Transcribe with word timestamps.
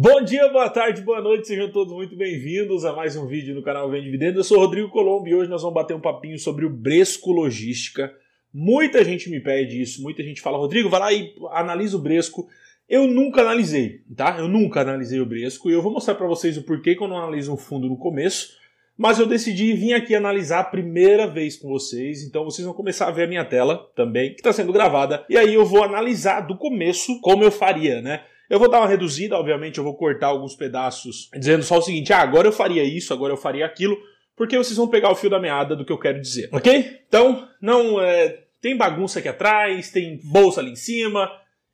Bom 0.00 0.22
dia, 0.22 0.48
boa 0.48 0.70
tarde, 0.70 1.02
boa 1.02 1.20
noite, 1.20 1.48
sejam 1.48 1.72
todos 1.72 1.92
muito 1.92 2.14
bem-vindos 2.14 2.84
a 2.84 2.92
mais 2.92 3.16
um 3.16 3.26
vídeo 3.26 3.52
no 3.52 3.64
canal 3.64 3.90
Vem 3.90 4.00
Dividendo. 4.00 4.38
Eu 4.38 4.44
sou 4.44 4.56
Rodrigo 4.56 4.90
Colombo 4.90 5.26
e 5.26 5.34
hoje 5.34 5.50
nós 5.50 5.62
vamos 5.62 5.74
bater 5.74 5.92
um 5.92 6.00
papinho 6.00 6.38
sobre 6.38 6.64
o 6.64 6.70
Bresco 6.70 7.32
Logística. 7.32 8.14
Muita 8.54 9.04
gente 9.04 9.28
me 9.28 9.40
pede 9.40 9.82
isso, 9.82 10.00
muita 10.00 10.22
gente 10.22 10.40
fala, 10.40 10.56
Rodrigo, 10.56 10.88
vai 10.88 11.00
lá 11.00 11.12
e 11.12 11.34
analisa 11.50 11.96
o 11.96 12.00
Bresco. 12.00 12.46
Eu 12.88 13.08
nunca 13.08 13.40
analisei, 13.40 14.02
tá? 14.16 14.36
Eu 14.38 14.46
nunca 14.46 14.82
analisei 14.82 15.18
o 15.18 15.26
Bresco 15.26 15.68
e 15.68 15.72
eu 15.72 15.82
vou 15.82 15.90
mostrar 15.90 16.14
para 16.14 16.28
vocês 16.28 16.56
o 16.56 16.62
porquê 16.62 16.94
que 16.94 17.02
eu 17.02 17.08
não 17.08 17.18
analiso 17.18 17.52
um 17.52 17.56
fundo 17.56 17.88
no 17.88 17.96
começo, 17.96 18.52
mas 18.96 19.18
eu 19.18 19.26
decidi 19.26 19.72
vir 19.72 19.94
aqui 19.94 20.14
analisar 20.14 20.60
a 20.60 20.64
primeira 20.64 21.26
vez 21.26 21.56
com 21.56 21.68
vocês, 21.68 22.22
então 22.22 22.44
vocês 22.44 22.64
vão 22.64 22.72
começar 22.72 23.08
a 23.08 23.10
ver 23.10 23.24
a 23.24 23.28
minha 23.28 23.44
tela 23.44 23.90
também, 23.96 24.30
que 24.30 24.38
está 24.38 24.52
sendo 24.52 24.72
gravada, 24.72 25.26
e 25.28 25.36
aí 25.36 25.52
eu 25.52 25.66
vou 25.66 25.82
analisar 25.82 26.42
do 26.42 26.56
começo 26.56 27.20
como 27.20 27.42
eu 27.42 27.50
faria, 27.50 28.00
né? 28.00 28.22
Eu 28.48 28.58
vou 28.58 28.70
dar 28.70 28.80
uma 28.80 28.88
reduzida, 28.88 29.36
obviamente, 29.36 29.78
eu 29.78 29.84
vou 29.84 29.94
cortar 29.94 30.28
alguns 30.28 30.54
pedaços, 30.54 31.28
dizendo 31.34 31.62
só 31.62 31.78
o 31.78 31.82
seguinte: 31.82 32.12
ah, 32.12 32.20
agora 32.20 32.48
eu 32.48 32.52
faria 32.52 32.82
isso, 32.82 33.12
agora 33.12 33.32
eu 33.32 33.36
faria 33.36 33.66
aquilo, 33.66 33.96
porque 34.36 34.56
vocês 34.56 34.76
vão 34.76 34.88
pegar 34.88 35.10
o 35.10 35.14
fio 35.14 35.28
da 35.28 35.38
meada 35.38 35.76
do 35.76 35.84
que 35.84 35.92
eu 35.92 35.98
quero 35.98 36.20
dizer, 36.20 36.48
ok? 36.52 37.00
Então, 37.06 37.46
não 37.60 38.00
é, 38.00 38.44
tem 38.60 38.76
bagunça 38.76 39.18
aqui 39.18 39.28
atrás, 39.28 39.90
tem 39.90 40.18
bolsa 40.24 40.60
ali 40.60 40.70
em 40.70 40.76
cima, 40.76 41.30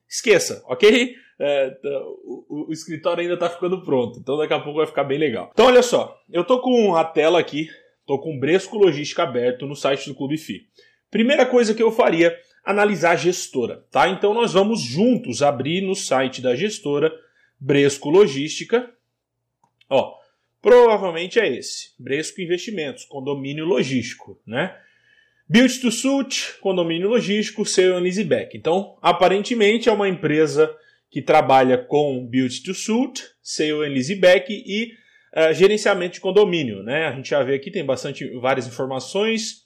esqueça, 0.09 0.63
ok? 0.67 1.15
É, 1.39 1.77
o, 2.25 2.69
o, 2.69 2.73
escritório 2.73 3.23
ainda 3.23 3.35
está 3.35 3.51
ficando 3.51 3.83
pronto, 3.83 4.19
então 4.21 4.37
daqui 4.37 4.55
a 4.55 4.61
pouco 4.61 4.79
vai 4.79 4.87
ficar 4.87 5.05
bem 5.05 5.19
legal. 5.19 5.51
Então, 5.53 5.67
olha 5.67 5.83
só, 5.83 6.17
eu 6.31 6.45
tô 6.45 6.61
com 6.61 6.95
a 6.97 7.05
tela 7.05 7.39
aqui, 7.39 7.69
tô 8.07 8.19
com 8.19 8.37
o 8.37 8.41
Bresco 8.41 8.79
Logística 8.79 9.23
aberto 9.23 9.67
no 9.67 9.75
site 9.77 10.09
do 10.09 10.15
Clube 10.15 10.39
FI. 10.39 10.63
Primeira 11.11 11.47
coisa 11.47 11.75
que 11.75 11.83
eu 11.83 11.93
faria 11.93 12.37
analisar 12.65 13.13
a 13.13 13.17
gestora, 13.17 13.85
tá? 13.91 14.09
Então 14.09 14.33
nós 14.33 14.53
vamos 14.53 14.81
juntos 14.81 15.43
abrir 15.43 15.83
no 15.83 15.95
site 15.95 16.41
da 16.41 16.57
gestora 16.57 17.13
Bresco 17.61 18.09
Logística. 18.09 18.91
Ó, 19.89 20.15
provavelmente 20.63 21.39
é 21.39 21.47
esse, 21.47 21.91
Bresco 21.99 22.41
Investimentos, 22.41 23.05
condomínio 23.05 23.65
logístico, 23.65 24.41
né? 24.47 24.75
Build 25.47 25.79
to 25.81 25.91
Suit, 25.91 26.55
condomínio 26.61 27.09
logístico, 27.09 27.67
seu 27.67 27.99
Elizabeth. 27.99 28.51
Então, 28.55 28.97
aparentemente 29.03 29.91
é 29.91 29.93
uma 29.93 30.09
empresa 30.09 30.75
que 31.11 31.21
trabalha 31.21 31.77
com 31.77 32.27
Build 32.27 32.63
to 32.63 32.73
Suit, 32.73 33.23
seu 33.43 33.85
Elizabeth 33.85 34.47
e 34.49 34.95
uh, 35.37 35.53
gerenciamento 35.53 36.15
de 36.15 36.21
condomínio, 36.21 36.83
né? 36.83 37.09
A 37.09 37.13
gente 37.13 37.29
já 37.29 37.43
vê 37.43 37.55
aqui 37.57 37.71
tem 37.71 37.85
bastante 37.85 38.27
várias 38.39 38.67
informações 38.67 39.64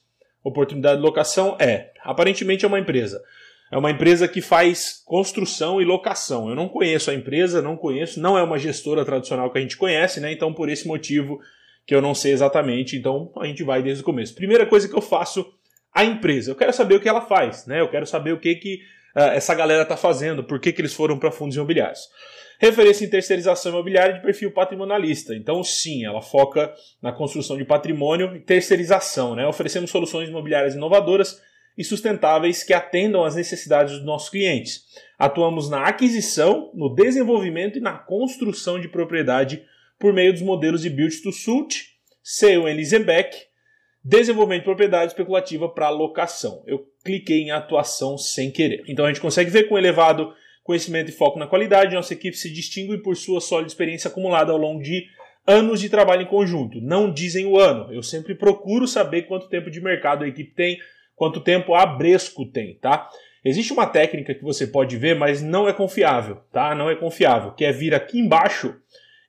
oportunidade 0.49 0.97
de 0.97 1.03
locação 1.03 1.57
é, 1.61 1.91
aparentemente 2.03 2.65
é 2.65 2.69
uma 2.69 2.79
empresa. 2.79 3.23
É 3.71 3.77
uma 3.77 3.91
empresa 3.91 4.27
que 4.27 4.41
faz 4.41 5.03
construção 5.05 5.81
e 5.81 5.85
locação. 5.85 6.49
Eu 6.49 6.57
não 6.57 6.69
conheço 6.69 7.11
a 7.11 7.15
empresa, 7.15 7.61
não 7.61 7.77
conheço, 7.77 8.19
não 8.21 8.39
é 8.39 8.43
uma 8.43 8.59
gestora 8.59 9.05
tradicional 9.05 9.51
que 9.51 9.59
a 9.59 9.61
gente 9.61 9.77
conhece, 9.77 10.21
né? 10.21 10.33
Então, 10.33 10.55
por 10.55 10.71
esse 10.71 10.89
motivo 10.89 11.39
que 11.87 11.95
eu 11.95 12.01
não 12.01 12.15
sei 12.15 12.33
exatamente, 12.33 12.97
então 12.97 13.31
a 13.39 13.47
gente 13.47 13.63
vai 13.63 13.83
desde 13.83 14.03
o 14.03 14.05
começo. 14.05 14.35
Primeira 14.35 14.67
coisa 14.67 14.89
que 14.89 14.95
eu 14.95 15.01
faço, 15.01 15.47
a 15.93 16.05
empresa. 16.05 16.51
Eu 16.51 16.55
quero 16.55 16.73
saber 16.73 16.95
o 16.95 17.01
que 17.01 17.09
ela 17.09 17.23
faz, 17.23 17.67
né? 17.67 17.81
Eu 17.81 17.89
quero 17.89 18.07
saber 18.07 18.33
o 18.33 18.39
que, 18.39 18.55
que 18.55 18.75
uh, 19.17 19.33
essa 19.33 19.55
galera 19.55 19.83
está 19.83 19.97
fazendo, 19.97 20.45
por 20.45 20.61
que, 20.61 20.73
que 20.73 20.81
eles 20.81 20.95
foram 20.95 21.19
para 21.19 21.31
fundos 21.31 21.57
imobiliários. 21.57 22.01
Referência 22.59 23.05
em 23.05 23.11
terceirização 23.11 23.71
imobiliária 23.71 24.15
de 24.15 24.23
perfil 24.23 24.51
patrimonialista. 24.51 25.35
Então, 25.35 25.63
sim, 25.63 26.05
ela 26.05 26.21
foca 26.21 26.75
na 27.01 27.13
construção 27.13 27.57
de 27.57 27.65
patrimônio 27.65 28.35
e 28.35 28.41
terceirização, 28.41 29.37
né? 29.37 29.47
oferecendo 29.47 29.87
soluções 29.87 30.29
imobiliárias 30.29 30.75
inovadoras 30.75 31.41
e 31.77 31.85
sustentáveis 31.85 32.65
que 32.65 32.75
atendam 32.75 33.25
às 33.25 33.37
necessidades 33.37 33.95
dos 33.95 34.05
nossos 34.05 34.29
clientes. 34.29 34.83
Atuamos 35.17 35.71
na 35.71 35.85
aquisição, 35.85 36.73
no 36.75 36.93
desenvolvimento 36.93 37.79
e 37.79 37.81
na 37.81 37.97
construção 37.97 38.81
de 38.81 38.89
propriedade 38.89 39.65
por 39.97 40.13
meio 40.13 40.33
dos 40.33 40.43
modelos 40.43 40.83
de 40.83 40.91
Build 40.91 41.23
to 41.23 41.31
Suit, 41.31 41.87
Sale 42.23 42.71
and 42.71 42.75
Leaseback, 42.75 43.37
desenvolvimento 44.03 44.63
de 44.63 44.65
propriedade 44.65 45.13
especulativa 45.13 45.69
para 45.69 45.91
locação. 45.91 46.65
Eu 46.67 46.85
cliquei 47.05 47.43
em 47.43 47.51
atuação 47.53 48.19
sem 48.19 48.51
querer. 48.51 48.83
Então 48.89 49.05
a 49.05 49.09
gente 49.09 49.21
consegue 49.21 49.51
ver 49.51 49.69
com 49.69 49.79
elevado 49.79 50.33
conhecimento 50.69 51.09
e 51.09 51.13
foco 51.13 51.39
na 51.39 51.47
qualidade, 51.47 51.95
nossa 51.95 52.13
equipe 52.13 52.37
se 52.37 52.53
distingue 52.53 52.99
por 52.99 53.17
sua 53.17 53.41
sólida 53.41 53.69
experiência 53.69 54.09
acumulada 54.09 54.53
ao 54.53 54.59
longo 54.59 54.83
de 54.83 55.07
anos 55.47 55.81
de 55.81 55.89
trabalho 55.89 56.21
em 56.21 56.27
conjunto. 56.27 56.79
Não 56.79 57.11
dizem 57.11 57.47
o 57.47 57.59
ano. 57.59 57.91
Eu 57.91 58.03
sempre 58.03 58.35
procuro 58.35 58.87
saber 58.87 59.23
quanto 59.23 59.49
tempo 59.49 59.71
de 59.71 59.81
mercado 59.81 60.25
a 60.25 60.29
equipe 60.29 60.53
tem, 60.55 60.79
quanto 61.17 61.41
tempo 61.41 61.75
a 61.75 61.87
Bresco 61.87 62.45
tem, 62.45 62.75
tá? 62.75 63.09
Existe 63.43 63.73
uma 63.73 63.87
técnica 63.87 64.35
que 64.35 64.45
você 64.45 64.67
pode 64.67 64.95
ver, 64.99 65.17
mas 65.17 65.41
não 65.43 65.67
é 65.67 65.73
confiável, 65.73 66.43
tá? 66.53 66.75
Não 66.75 66.91
é 66.91 66.95
confiável, 66.95 67.53
que 67.53 67.65
é 67.65 67.73
vir 67.73 67.95
aqui 67.95 68.19
embaixo 68.19 68.77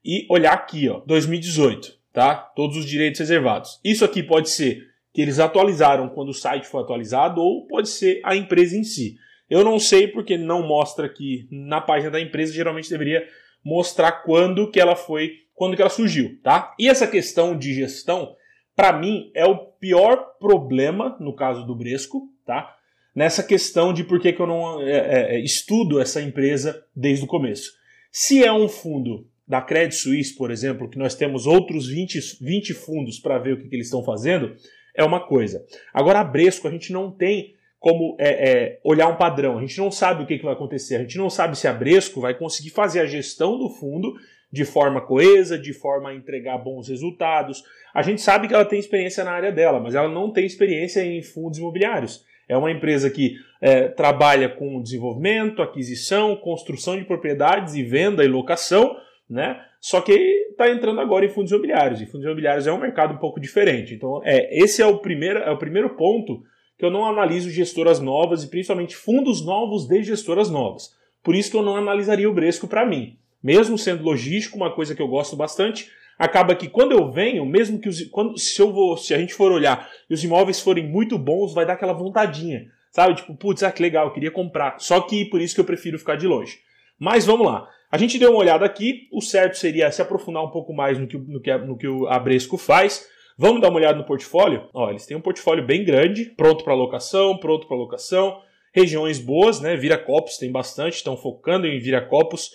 e 0.03 0.25
olhar 0.29 0.51
aqui, 0.51 0.89
ó, 0.89 0.99
2018, 1.05 1.97
tá? 2.11 2.35
Todos 2.35 2.75
os 2.75 2.85
direitos 2.85 3.17
reservados. 3.21 3.79
Isso 3.81 4.03
aqui 4.03 4.21
pode 4.21 4.49
ser 4.49 4.89
que 5.13 5.21
eles 5.21 5.39
atualizaram 5.39 6.09
quando 6.09 6.29
o 6.29 6.33
site 6.33 6.67
foi 6.67 6.81
atualizado 6.81 7.39
ou 7.39 7.65
pode 7.65 7.87
ser 7.87 8.19
a 8.25 8.35
empresa 8.35 8.75
em 8.75 8.83
si. 8.83 9.15
Eu 9.49 9.63
não 9.63 9.79
sei 9.79 10.07
porque 10.07 10.37
não 10.37 10.67
mostra 10.67 11.05
aqui 11.05 11.47
na 11.51 11.81
página 11.81 12.11
da 12.11 12.21
empresa, 12.21 12.53
geralmente 12.53 12.89
deveria 12.89 13.27
mostrar 13.63 14.23
quando 14.23 14.69
que 14.69 14.79
ela 14.79 14.95
foi, 14.95 15.31
quando 15.53 15.75
que 15.75 15.81
ela 15.81 15.89
surgiu, 15.89 16.39
tá? 16.43 16.73
E 16.79 16.87
essa 16.87 17.07
questão 17.07 17.57
de 17.57 17.73
gestão, 17.73 18.35
para 18.75 18.93
mim, 18.93 19.31
é 19.33 19.45
o 19.45 19.57
pior 19.57 20.37
problema 20.39 21.17
no 21.19 21.35
caso 21.35 21.65
do 21.65 21.75
Bresco, 21.75 22.29
tá? 22.45 22.75
Nessa 23.15 23.43
questão 23.43 23.91
de 23.91 24.03
por 24.03 24.19
que, 24.19 24.31
que 24.31 24.39
eu 24.41 24.47
não 24.47 24.81
é, 24.81 24.91
é, 24.91 25.35
é 25.35 25.39
estudo 25.39 25.99
essa 25.99 26.21
empresa 26.21 26.85
desde 26.95 27.25
o 27.25 27.27
começo. 27.27 27.71
Se 28.11 28.43
é 28.43 28.53
um 28.53 28.69
fundo 28.69 29.27
da 29.47 29.61
Credit 29.61 29.95
Suisse, 29.95 30.35
por 30.35 30.51
exemplo, 30.51 30.87
que 30.87 30.97
nós 30.97 31.15
temos 31.15 31.47
outros 31.47 31.87
20, 31.87 32.37
20 32.39 32.73
fundos 32.75 33.19
para 33.19 33.39
ver 33.39 33.53
o 33.53 33.57
que, 33.57 33.67
que 33.67 33.75
eles 33.75 33.87
estão 33.87 34.03
fazendo, 34.03 34.55
é 34.95 35.03
uma 35.03 35.25
coisa. 35.25 35.65
Agora, 35.93 36.19
a 36.19 36.23
Bresco, 36.23 36.67
a 36.67 36.71
gente 36.71 36.93
não 36.93 37.11
tem 37.11 37.55
como 37.79 38.15
é, 38.19 38.29
é, 38.29 38.79
olhar 38.83 39.07
um 39.07 39.15
padrão. 39.15 39.57
A 39.57 39.61
gente 39.61 39.77
não 39.77 39.89
sabe 39.89 40.23
o 40.23 40.25
que, 40.25 40.37
que 40.37 40.43
vai 40.43 40.53
acontecer. 40.53 40.95
A 40.95 40.99
gente 40.99 41.17
não 41.17 41.29
sabe 41.29 41.57
se 41.57 41.67
a 41.67 41.73
Bresco 41.73 42.19
vai 42.19 42.33
conseguir 42.33 42.71
fazer 42.71 42.99
a 42.99 43.05
gestão 43.05 43.57
do 43.57 43.69
fundo 43.69 44.13
de 44.51 44.65
forma 44.65 44.99
coesa, 44.99 45.57
de 45.57 45.73
forma 45.73 46.09
a 46.09 46.15
entregar 46.15 46.57
bons 46.57 46.89
resultados. 46.89 47.63
A 47.93 48.01
gente 48.01 48.21
sabe 48.21 48.47
que 48.47 48.53
ela 48.53 48.65
tem 48.65 48.79
experiência 48.79 49.23
na 49.23 49.31
área 49.31 49.51
dela, 49.51 49.79
mas 49.79 49.95
ela 49.95 50.09
não 50.09 50.31
tem 50.31 50.45
experiência 50.45 51.03
em 51.03 51.21
fundos 51.21 51.59
imobiliários. 51.59 52.25
É 52.47 52.57
uma 52.57 52.71
empresa 52.71 53.09
que 53.09 53.35
é, 53.61 53.87
trabalha 53.87 54.49
com 54.49 54.81
desenvolvimento, 54.81 55.61
aquisição, 55.61 56.35
construção 56.35 56.97
de 56.97 57.05
propriedades 57.05 57.75
e 57.75 57.83
venda 57.83 58.25
e 58.25 58.27
locação, 58.27 58.97
né? 59.29 59.61
Só 59.79 60.01
que 60.01 60.11
está 60.49 60.69
entrando 60.69 60.99
agora 60.99 61.25
em 61.25 61.29
fundos 61.29 61.51
imobiliários. 61.51 62.01
E 62.01 62.05
fundos 62.07 62.25
imobiliários 62.25 62.67
é 62.67 62.73
um 62.73 62.79
mercado 62.79 63.13
um 63.13 63.17
pouco 63.17 63.39
diferente. 63.39 63.93
Então, 63.93 64.21
é, 64.25 64.59
esse 64.59 64.81
é 64.81 64.85
o 64.85 64.97
primeiro, 64.97 65.39
é 65.39 65.51
o 65.51 65.57
primeiro 65.57 65.91
ponto 65.91 66.43
que 66.79 66.85
eu 66.85 66.89
não 66.89 67.05
analiso 67.05 67.51
gestoras 67.51 67.99
novas 67.99 68.41
e 68.41 68.47
principalmente 68.47 68.95
fundos 68.95 69.45
novos 69.45 69.85
de 69.85 70.01
gestoras 70.01 70.49
novas. 70.49 70.95
Por 71.21 71.35
isso 71.35 71.51
que 71.51 71.57
eu 71.57 71.61
não 71.61 71.75
analisaria 71.75 72.29
o 72.29 72.33
Bresco 72.33 72.69
para 72.69 72.85
mim. 72.85 73.17
Mesmo 73.43 73.77
sendo 73.77 74.01
logístico, 74.01 74.55
uma 74.55 74.73
coisa 74.73 74.95
que 74.95 75.01
eu 75.01 75.07
gosto 75.09 75.35
bastante, 75.35 75.91
acaba 76.17 76.55
que 76.55 76.69
quando 76.69 76.93
eu 76.93 77.11
venho, 77.11 77.45
mesmo 77.45 77.79
que 77.79 77.89
os, 77.89 78.03
quando, 78.05 78.37
se 78.39 78.61
eu 78.61 78.71
vou, 78.71 78.95
se 78.95 79.13
a 79.13 79.17
gente 79.17 79.33
for 79.33 79.51
olhar 79.51 79.89
e 80.09 80.13
os 80.13 80.23
imóveis 80.23 80.61
forem 80.61 80.87
muito 80.87 81.17
bons, 81.17 81.53
vai 81.53 81.65
dar 81.65 81.73
aquela 81.73 81.91
vontadinha, 81.91 82.67
sabe? 82.91 83.15
Tipo, 83.15 83.35
putz, 83.35 83.61
ah, 83.61 83.71
que 83.73 83.81
legal, 83.81 84.07
eu 84.07 84.13
queria 84.13 84.31
comprar. 84.31 84.79
Só 84.79 85.01
que 85.01 85.25
por 85.25 85.41
isso 85.41 85.53
que 85.53 85.59
eu 85.59 85.65
prefiro 85.65 85.99
ficar 85.99 86.15
de 86.15 86.27
longe. 86.27 86.59
Mas 86.97 87.25
vamos 87.25 87.45
lá. 87.45 87.67
A 87.91 87.97
gente 87.97 88.17
deu 88.17 88.31
uma 88.31 88.39
olhada 88.39 88.65
aqui, 88.65 89.09
o 89.11 89.19
certo 89.19 89.57
seria 89.57 89.91
se 89.91 90.01
aprofundar 90.01 90.45
um 90.45 90.51
pouco 90.51 90.73
mais 90.73 90.97
no 90.97 91.07
que, 91.07 91.17
no 91.17 91.41
que, 91.41 91.57
no 91.57 91.77
que 91.77 91.87
o 91.87 92.07
Abresco 92.07 92.57
faz. 92.57 93.05
Vamos 93.41 93.61
dar 93.61 93.69
uma 93.69 93.77
olhada 93.77 93.97
no 93.97 94.03
portfólio? 94.03 94.67
Ó, 94.73 94.89
eles 94.89 95.05
têm 95.05 95.15
um 95.15 95.21
portfólio 95.21 95.65
bem 95.65 95.85
grande, 95.85 96.25
pronto 96.25 96.61
para 96.61 96.73
locação, 96.73 97.37
pronto 97.37 97.69
para 97.69 97.77
locação, 97.77 98.41
regiões 98.75 99.17
boas, 99.17 99.61
né? 99.61 99.77
Viracopos 99.77 100.37
tem 100.37 100.51
bastante, 100.51 100.95
estão 100.95 101.15
focando 101.15 101.65
em 101.65 101.79
Viracopos, 101.79 102.51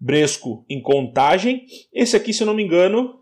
Bresco 0.00 0.66
em 0.68 0.82
Contagem. 0.82 1.64
Esse 1.92 2.16
aqui, 2.16 2.32
se 2.32 2.42
eu 2.42 2.46
não 2.48 2.54
me 2.54 2.64
engano, 2.64 3.20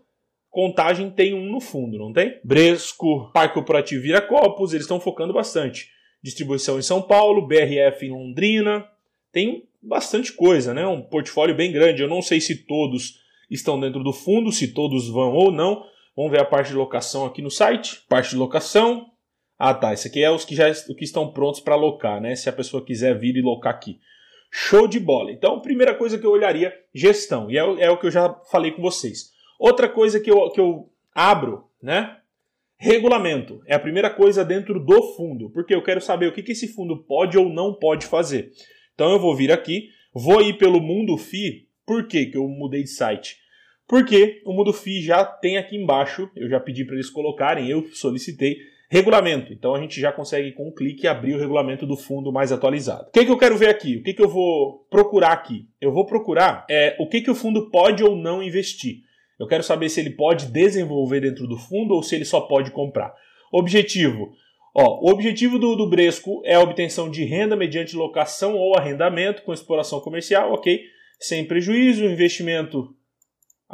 Contagem 0.49 1.11
tem 1.11 1.35
um 1.35 1.45
no 1.45 1.59
fundo, 1.59 1.95
não 1.95 2.11
tem? 2.11 2.39
Bresco, 2.43 3.29
Parque 3.31 3.53
Corporativo 3.53 4.01
Viracopos, 4.01 4.73
eles 4.73 4.85
estão 4.85 4.99
focando 4.99 5.31
bastante. 5.31 5.91
Distribuição 6.23 6.79
em 6.79 6.81
São 6.81 7.03
Paulo, 7.03 7.45
BRF 7.45 8.03
em 8.03 8.09
Londrina, 8.09 8.83
tem 9.31 9.69
bastante 9.79 10.33
coisa, 10.33 10.73
né? 10.73 10.87
Um 10.87 11.03
portfólio 11.03 11.53
bem 11.53 11.71
grande. 11.71 12.01
Eu 12.01 12.09
não 12.09 12.23
sei 12.23 12.41
se 12.41 12.65
todos 12.65 13.19
estão 13.47 13.79
dentro 13.79 14.03
do 14.03 14.11
fundo, 14.11 14.51
se 14.51 14.73
todos 14.73 15.07
vão 15.07 15.33
ou 15.33 15.51
não, 15.51 15.83
Vamos 16.15 16.31
ver 16.31 16.39
a 16.39 16.45
parte 16.45 16.69
de 16.69 16.75
locação 16.75 17.25
aqui 17.25 17.41
no 17.41 17.51
site. 17.51 18.03
Parte 18.07 18.31
de 18.31 18.37
locação. 18.37 19.07
Ah, 19.57 19.73
tá. 19.73 19.93
Esse 19.93 20.07
aqui 20.07 20.23
é 20.23 20.31
os 20.31 20.45
que 20.45 20.55
já 20.55 20.71
que 20.73 21.03
estão 21.03 21.31
prontos 21.31 21.59
para 21.59 21.75
locar, 21.75 22.21
né? 22.21 22.35
Se 22.35 22.49
a 22.49 22.53
pessoa 22.53 22.85
quiser 22.85 23.17
vir 23.17 23.35
e 23.35 23.41
locar 23.41 23.73
aqui. 23.73 23.99
Show 24.51 24.87
de 24.87 24.99
bola. 24.99 25.31
Então, 25.31 25.59
primeira 25.59 25.93
coisa 25.93 26.17
que 26.17 26.25
eu 26.25 26.31
olharia, 26.31 26.73
gestão. 26.93 27.51
E 27.51 27.57
é, 27.57 27.61
é 27.61 27.89
o 27.89 27.97
que 27.97 28.07
eu 28.07 28.11
já 28.11 28.33
falei 28.49 28.71
com 28.71 28.81
vocês. 28.81 29.31
Outra 29.59 29.89
coisa 29.89 30.19
que 30.19 30.31
eu, 30.31 30.49
que 30.51 30.59
eu 30.59 30.89
abro, 31.13 31.65
né? 31.81 32.17
Regulamento. 32.77 33.61
É 33.65 33.75
a 33.75 33.79
primeira 33.79 34.09
coisa 34.09 34.45
dentro 34.45 34.79
do 34.79 35.15
fundo. 35.15 35.49
Porque 35.49 35.73
eu 35.73 35.83
quero 35.83 36.01
saber 36.01 36.27
o 36.27 36.33
que, 36.33 36.43
que 36.43 36.51
esse 36.53 36.67
fundo 36.69 37.03
pode 37.03 37.37
ou 37.37 37.49
não 37.49 37.73
pode 37.73 38.05
fazer. 38.05 38.51
Então 38.93 39.11
eu 39.11 39.19
vou 39.19 39.35
vir 39.35 39.51
aqui, 39.51 39.89
vou 40.13 40.41
ir 40.41 40.57
pelo 40.57 40.79
Mundo 40.79 41.17
FI 41.17 41.67
Por 41.85 42.07
que, 42.07 42.27
que 42.27 42.37
eu 42.37 42.47
mudei 42.47 42.83
de 42.83 42.89
site? 42.89 43.37
Porque 43.87 44.41
o 44.45 44.53
Mundo 44.53 44.73
FI 44.73 45.01
já 45.01 45.23
tem 45.23 45.57
aqui 45.57 45.75
embaixo, 45.75 46.29
eu 46.35 46.49
já 46.49 46.59
pedi 46.59 46.83
para 46.83 46.95
eles 46.95 47.09
colocarem, 47.09 47.69
eu 47.69 47.85
solicitei 47.93 48.57
regulamento. 48.89 49.53
Então 49.53 49.75
a 49.75 49.79
gente 49.79 49.99
já 49.99 50.11
consegue 50.11 50.51
com 50.51 50.69
um 50.69 50.73
clique 50.73 51.07
abrir 51.07 51.35
o 51.35 51.39
regulamento 51.39 51.85
do 51.85 51.95
fundo 51.95 52.31
mais 52.31 52.51
atualizado. 52.51 53.07
O 53.09 53.11
que, 53.11 53.25
que 53.25 53.31
eu 53.31 53.37
quero 53.37 53.57
ver 53.57 53.69
aqui? 53.69 53.97
O 53.97 54.03
que, 54.03 54.13
que 54.13 54.21
eu 54.21 54.29
vou 54.29 54.85
procurar 54.89 55.33
aqui? 55.33 55.67
Eu 55.79 55.91
vou 55.91 56.05
procurar 56.05 56.65
é, 56.69 56.95
o 56.99 57.07
que, 57.07 57.21
que 57.21 57.31
o 57.31 57.35
fundo 57.35 57.69
pode 57.69 58.03
ou 58.03 58.15
não 58.15 58.41
investir. 58.41 59.03
Eu 59.39 59.47
quero 59.47 59.63
saber 59.63 59.89
se 59.89 59.99
ele 59.99 60.11
pode 60.11 60.47
desenvolver 60.47 61.19
dentro 61.19 61.45
do 61.47 61.57
fundo 61.57 61.93
ou 61.93 62.01
se 62.01 62.15
ele 62.15 62.25
só 62.25 62.41
pode 62.41 62.71
comprar. 62.71 63.13
Objetivo: 63.51 64.31
Ó, 64.73 65.05
o 65.05 65.11
objetivo 65.11 65.59
do, 65.59 65.75
do 65.75 65.89
Bresco 65.89 66.41
é 66.45 66.55
a 66.55 66.61
obtenção 66.61 67.09
de 67.09 67.23
renda 67.23 67.55
mediante 67.55 67.95
locação 67.95 68.55
ou 68.55 68.77
arrendamento 68.77 69.43
com 69.43 69.53
exploração 69.53 69.99
comercial, 69.99 70.53
ok? 70.53 70.81
Sem 71.19 71.45
prejuízo, 71.45 72.05
investimento 72.05 72.93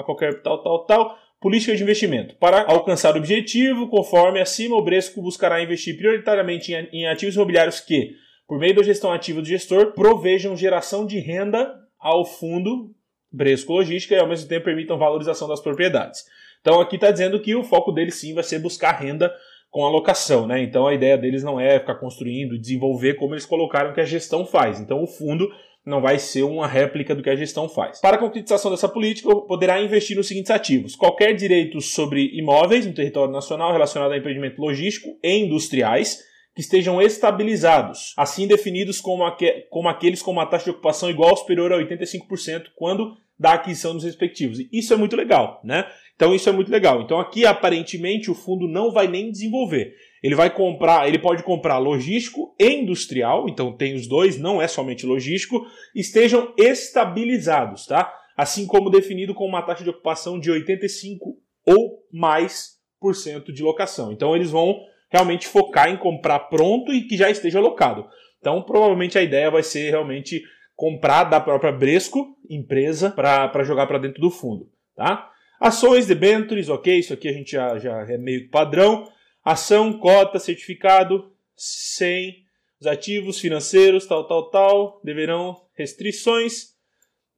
a 0.01 0.03
qualquer 0.03 0.41
tal, 0.41 0.61
tal, 0.61 0.85
tal. 0.85 1.17
Política 1.39 1.75
de 1.75 1.81
investimento. 1.81 2.35
Para 2.35 2.65
alcançar 2.65 3.15
o 3.15 3.17
objetivo, 3.17 3.87
conforme 3.87 4.39
acima, 4.39 4.75
o 4.75 4.83
Bresco 4.83 5.21
buscará 5.21 5.61
investir 5.61 5.97
prioritariamente 5.97 6.71
em, 6.71 7.07
ativos 7.07 7.35
imobiliários 7.35 7.79
que, 7.79 8.15
por 8.47 8.59
meio 8.59 8.75
da 8.75 8.83
gestão 8.83 9.11
ativa 9.11 9.41
do 9.41 9.47
gestor, 9.47 9.93
provejam 9.93 10.55
geração 10.55 11.05
de 11.05 11.17
renda 11.19 11.73
ao 11.99 12.25
fundo 12.25 12.93
Bresco 13.31 13.73
Logística 13.73 14.13
e 14.13 14.19
ao 14.19 14.27
mesmo 14.27 14.47
tempo 14.47 14.65
permitam 14.65 14.99
valorização 14.99 15.47
das 15.47 15.59
propriedades. 15.59 16.23
Então 16.59 16.79
aqui 16.79 16.95
está 16.95 17.09
dizendo 17.09 17.39
que 17.39 17.55
o 17.55 17.63
foco 17.63 17.91
dele 17.91 18.11
sim 18.11 18.33
vai 18.33 18.43
ser 18.43 18.59
buscar 18.59 18.91
renda 18.91 19.33
com 19.71 19.85
alocação, 19.85 20.45
né? 20.45 20.61
Então 20.61 20.85
a 20.85 20.93
ideia 20.93 21.17
deles 21.17 21.43
não 21.43 21.59
é 21.59 21.79
ficar 21.79 21.95
construindo, 21.95 22.59
desenvolver 22.59 23.15
como 23.15 23.33
eles 23.33 23.45
colocaram 23.45 23.93
que 23.93 24.01
a 24.01 24.05
gestão 24.05 24.45
faz. 24.45 24.79
Então 24.79 25.01
o 25.01 25.07
fundo 25.07 25.49
não 25.85 26.01
vai 26.01 26.19
ser 26.19 26.43
uma 26.43 26.67
réplica 26.67 27.15
do 27.15 27.23
que 27.23 27.29
a 27.29 27.35
gestão 27.35 27.67
faz. 27.67 27.99
Para 27.99 28.15
a 28.17 28.19
concretização 28.19 28.69
dessa 28.69 28.87
política, 28.87 29.29
poderá 29.47 29.81
investir 29.81 30.15
nos 30.15 30.27
seguintes 30.27 30.51
ativos: 30.51 30.95
qualquer 30.95 31.33
direito 31.33 31.81
sobre 31.81 32.29
imóveis 32.37 32.85
no 32.85 32.93
território 32.93 33.33
nacional 33.33 33.71
relacionado 33.71 34.11
a 34.11 34.17
empreendimento 34.17 34.59
logístico 34.59 35.09
e 35.23 35.37
industriais 35.37 36.19
que 36.53 36.61
estejam 36.61 37.01
estabilizados, 37.01 38.13
assim 38.17 38.45
definidos 38.45 38.99
como, 38.99 39.23
aqu 39.23 39.45
como 39.69 39.87
aqueles 39.87 40.21
com 40.21 40.31
uma 40.31 40.45
taxa 40.45 40.65
de 40.65 40.71
ocupação 40.71 41.09
igual 41.09 41.31
ou 41.31 41.37
superior 41.37 41.71
a 41.71 41.77
85% 41.77 42.65
quando 42.75 43.15
da 43.39 43.53
aquisição 43.53 43.93
dos 43.93 44.03
respectivos. 44.03 44.59
Isso 44.71 44.93
é 44.93 44.97
muito 44.97 45.15
legal, 45.15 45.61
né? 45.63 45.87
Então 46.15 46.35
isso 46.35 46.47
é 46.47 46.51
muito 46.51 46.69
legal. 46.69 47.01
Então 47.01 47.19
aqui 47.19 47.45
aparentemente 47.45 48.29
o 48.29 48.35
fundo 48.35 48.67
não 48.67 48.91
vai 48.91 49.07
nem 49.07 49.31
desenvolver. 49.31 49.95
Ele 50.21 50.35
vai 50.35 50.53
comprar, 50.53 51.07
ele 51.07 51.17
pode 51.17 51.43
comprar 51.43 51.79
logístico 51.79 52.55
e 52.59 52.69
industrial, 52.69 53.49
então 53.49 53.75
tem 53.75 53.95
os 53.95 54.07
dois, 54.07 54.37
não 54.37 54.61
é 54.61 54.67
somente 54.67 55.05
logístico, 55.05 55.65
estejam 55.95 56.53
estabilizados, 56.57 57.87
tá? 57.87 58.13
Assim 58.37 58.67
como 58.67 58.89
definido 58.89 59.33
com 59.33 59.45
uma 59.45 59.63
taxa 59.63 59.83
de 59.83 59.89
ocupação 59.89 60.39
de 60.39 60.51
85 60.51 61.37
ou 61.65 62.03
mais 62.11 62.79
por 62.99 63.15
cento 63.15 63.51
de 63.51 63.63
locação. 63.63 64.11
Então 64.11 64.35
eles 64.35 64.51
vão 64.51 64.79
realmente 65.09 65.47
focar 65.47 65.89
em 65.89 65.97
comprar 65.97 66.39
pronto 66.39 66.93
e 66.93 67.07
que 67.07 67.17
já 67.17 67.29
esteja 67.29 67.57
alocado. 67.57 68.05
Então 68.39 68.61
provavelmente 68.61 69.17
a 69.17 69.23
ideia 69.23 69.49
vai 69.49 69.63
ser 69.63 69.89
realmente 69.89 70.43
comprar 70.75 71.25
da 71.25 71.39
própria 71.39 71.71
Bresco, 71.71 72.37
empresa, 72.49 73.09
para 73.09 73.63
jogar 73.63 73.87
para 73.87 73.99
dentro 73.99 74.21
do 74.21 74.29
fundo, 74.29 74.69
tá? 74.95 75.29
Ações, 75.59 76.07
debentures, 76.07 76.69
ok, 76.69 76.97
isso 76.97 77.13
aqui 77.13 77.27
a 77.27 77.33
gente 77.33 77.51
já, 77.51 77.77
já 77.77 78.01
é 78.07 78.17
meio 78.17 78.49
padrão. 78.49 79.07
Ação, 79.43 79.93
cota, 79.93 80.39
certificado, 80.39 81.31
sem 81.55 82.43
os 82.79 82.87
ativos 82.87 83.39
financeiros, 83.39 84.05
tal, 84.05 84.27
tal, 84.27 84.49
tal, 84.49 85.01
deverão 85.03 85.61
restrições. 85.75 86.71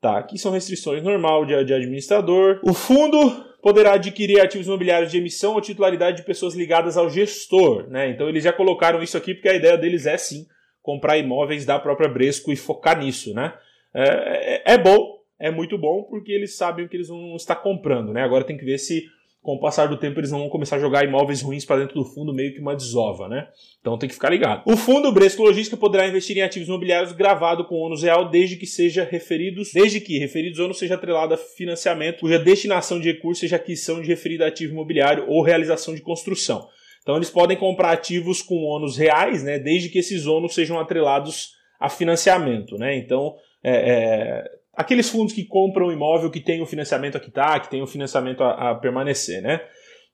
Tá, 0.01 0.17
aqui 0.17 0.37
são 0.37 0.51
restrições 0.51 1.01
normal 1.01 1.45
de, 1.45 1.63
de 1.63 1.73
administrador. 1.73 2.59
O 2.63 2.73
fundo 2.73 3.17
poderá 3.61 3.93
adquirir 3.93 4.41
ativos 4.41 4.67
imobiliários 4.67 5.09
de 5.09 5.17
emissão 5.17 5.53
ou 5.53 5.61
titularidade 5.61 6.17
de 6.17 6.23
pessoas 6.23 6.53
ligadas 6.53 6.97
ao 6.97 7.09
gestor, 7.09 7.87
né? 7.89 8.09
Então 8.09 8.27
eles 8.27 8.43
já 8.43 8.51
colocaram 8.51 9.01
isso 9.01 9.17
aqui 9.17 9.33
porque 9.33 9.47
a 9.47 9.55
ideia 9.55 9.77
deles 9.77 10.05
é 10.05 10.17
sim 10.17 10.45
comprar 10.81 11.17
imóveis 11.17 11.65
da 11.65 11.79
própria 11.79 12.09
Bresco 12.09 12.51
e 12.51 12.57
focar 12.57 12.99
nisso, 12.99 13.33
né? 13.33 13.53
É, 13.93 14.71
é, 14.71 14.73
é 14.73 14.77
bom, 14.77 15.19
é 15.39 15.49
muito 15.49 15.77
bom 15.77 16.03
porque 16.03 16.33
eles 16.33 16.57
sabem 16.57 16.85
o 16.85 16.89
que 16.89 16.97
eles 16.97 17.07
vão 17.07 17.37
estar 17.37 17.55
comprando, 17.55 18.11
né? 18.11 18.21
Agora 18.23 18.43
tem 18.43 18.57
que 18.57 18.65
ver 18.65 18.77
se 18.77 19.05
com 19.43 19.55
o 19.55 19.59
passar 19.59 19.87
do 19.87 19.97
tempo 19.97 20.21
eles 20.21 20.31
não 20.31 20.39
vão 20.39 20.49
começar 20.49 20.77
a 20.77 20.79
jogar 20.79 21.03
imóveis 21.03 21.41
ruins 21.41 21.65
para 21.65 21.81
dentro 21.81 21.95
do 21.95 22.05
fundo, 22.05 22.33
meio 22.33 22.53
que 22.53 22.61
uma 22.61 22.75
desova, 22.75 23.27
né? 23.27 23.49
Então 23.81 23.97
tem 23.97 24.07
que 24.07 24.15
ficar 24.15 24.29
ligado. 24.29 24.63
O 24.65 24.77
fundo 24.77 25.11
Bresco 25.11 25.43
Logística 25.43 25.75
poderá 25.75 26.07
investir 26.07 26.37
em 26.37 26.41
ativos 26.41 26.69
imobiliários 26.69 27.11
gravado 27.11 27.65
com 27.65 27.75
ônus 27.75 28.01
real 28.01 28.29
desde 28.29 28.55
que 28.55 28.65
seja 28.65 29.03
referidos, 29.03 29.71
desde 29.73 29.99
que 29.99 30.17
referidos 30.17 30.59
ônus 30.59 30.79
seja 30.79 30.95
atrelado 30.95 31.33
a 31.33 31.37
financiamento 31.37 32.21
cuja 32.21 32.39
destinação 32.39 33.01
de 33.01 33.11
recursos 33.11 33.41
seja 33.41 33.57
aquisição 33.57 34.01
de 34.01 34.07
referido 34.07 34.45
ativo 34.45 34.71
imobiliário 34.71 35.25
ou 35.27 35.43
realização 35.43 35.93
de 35.93 36.01
construção. 36.01 36.65
Então 37.01 37.17
eles 37.17 37.29
podem 37.29 37.57
comprar 37.57 37.91
ativos 37.91 38.41
com 38.41 38.63
ônus 38.63 38.95
reais, 38.95 39.43
né? 39.43 39.59
Desde 39.59 39.89
que 39.89 39.99
esses 39.99 40.25
ônus 40.25 40.55
sejam 40.55 40.79
atrelados 40.79 41.49
a 41.77 41.89
financiamento, 41.89 42.77
né? 42.77 42.95
Então 42.95 43.35
é, 43.61 43.73
é 43.73 44.62
aqueles 44.73 45.09
fundos 45.09 45.33
que 45.33 45.45
compram 45.45 45.91
imóvel 45.91 46.31
que 46.31 46.39
tem 46.39 46.61
o 46.61 46.65
financiamento 46.65 47.15
a 47.15 47.19
quitar, 47.19 47.61
que 47.61 47.69
tem 47.69 47.81
o 47.81 47.87
financiamento 47.87 48.43
a, 48.43 48.71
a 48.71 48.75
permanecer, 48.75 49.41
né? 49.41 49.61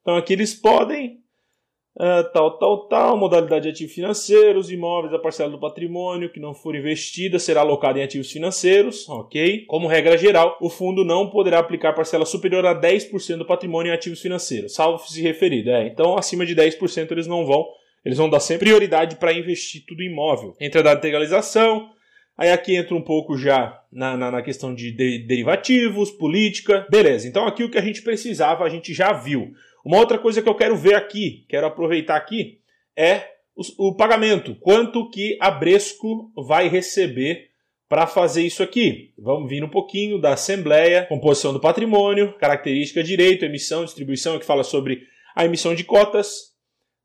Então 0.01 0.15
aqui 0.15 0.33
eles 0.33 0.53
podem 0.53 1.19
uh, 1.97 2.31
tal, 2.33 2.57
tal, 2.57 2.87
tal, 2.87 3.17
modalidade 3.17 3.63
de 3.63 3.69
ativos 3.69 3.93
financeiros, 3.93 4.71
imóveis, 4.71 5.13
a 5.13 5.19
parcela 5.19 5.51
do 5.51 5.59
patrimônio 5.59 6.31
que 6.31 6.39
não 6.39 6.53
for 6.53 6.75
investida 6.75 7.39
será 7.39 7.61
alocada 7.61 7.99
em 7.99 8.03
ativos 8.03 8.31
financeiros, 8.31 9.07
ok? 9.07 9.65
Como 9.65 9.87
regra 9.87 10.17
geral, 10.17 10.57
o 10.61 10.69
fundo 10.69 11.05
não 11.05 11.29
poderá 11.29 11.59
aplicar 11.59 11.93
parcela 11.93 12.25
superior 12.25 12.65
a 12.65 12.79
10% 12.79 13.37
do 13.37 13.45
patrimônio 13.45 13.91
em 13.91 13.95
ativos 13.95 14.21
financeiros, 14.21 14.73
salvo 14.73 15.05
se 15.07 15.21
referido. 15.21 15.69
É, 15.69 15.87
então 15.87 16.17
acima 16.17 16.45
de 16.45 16.55
10% 16.55 17.11
eles 17.11 17.27
não 17.27 17.45
vão, 17.45 17.65
eles 18.03 18.17
vão 18.17 18.29
dar 18.29 18.39
sempre 18.39 18.67
prioridade 18.67 19.15
para 19.17 19.33
investir 19.33 19.83
tudo 19.87 20.01
em 20.01 20.11
imóvel. 20.11 20.55
Entre 20.59 20.79
a 20.79 20.83
data 20.83 21.01
de 21.01 21.07
legalização, 21.07 21.89
Aí 22.39 22.51
aqui 22.51 22.77
entra 22.77 22.95
um 22.95 23.01
pouco 23.01 23.37
já 23.37 23.83
na, 23.91 24.15
na, 24.15 24.31
na 24.31 24.41
questão 24.41 24.73
de, 24.73 24.93
de 24.93 25.19
derivativos, 25.19 26.09
política. 26.09 26.87
Beleza, 26.89 27.27
então 27.27 27.45
aqui 27.45 27.65
o 27.65 27.69
que 27.69 27.77
a 27.77 27.81
gente 27.81 28.01
precisava 28.01 28.63
a 28.63 28.69
gente 28.69 28.93
já 28.93 29.11
viu. 29.11 29.51
Uma 29.83 29.97
outra 29.97 30.17
coisa 30.17 30.41
que 30.41 30.47
eu 30.47 30.55
quero 30.55 30.77
ver 30.77 30.95
aqui, 30.95 31.45
quero 31.49 31.67
aproveitar 31.67 32.15
aqui, 32.15 32.61
é 32.95 33.27
o, 33.53 33.89
o 33.89 33.93
pagamento. 33.93 34.55
Quanto 34.55 35.09
que 35.09 35.37
a 35.41 35.51
Bresco 35.51 36.31
vai 36.33 36.69
receber 36.69 37.49
para 37.89 38.07
fazer 38.07 38.43
isso 38.43 38.63
aqui. 38.63 39.11
Vamos 39.17 39.49
vir 39.49 39.61
um 39.61 39.69
pouquinho 39.69 40.17
da 40.17 40.33
Assembleia, 40.33 41.07
composição 41.07 41.51
do 41.51 41.59
patrimônio, 41.59 42.37
característica, 42.37 43.03
direito, 43.03 43.43
emissão, 43.43 43.83
distribuição, 43.83 44.39
que 44.39 44.45
fala 44.45 44.63
sobre 44.63 45.01
a 45.35 45.43
emissão 45.43 45.75
de 45.75 45.83
cotas, 45.83 46.53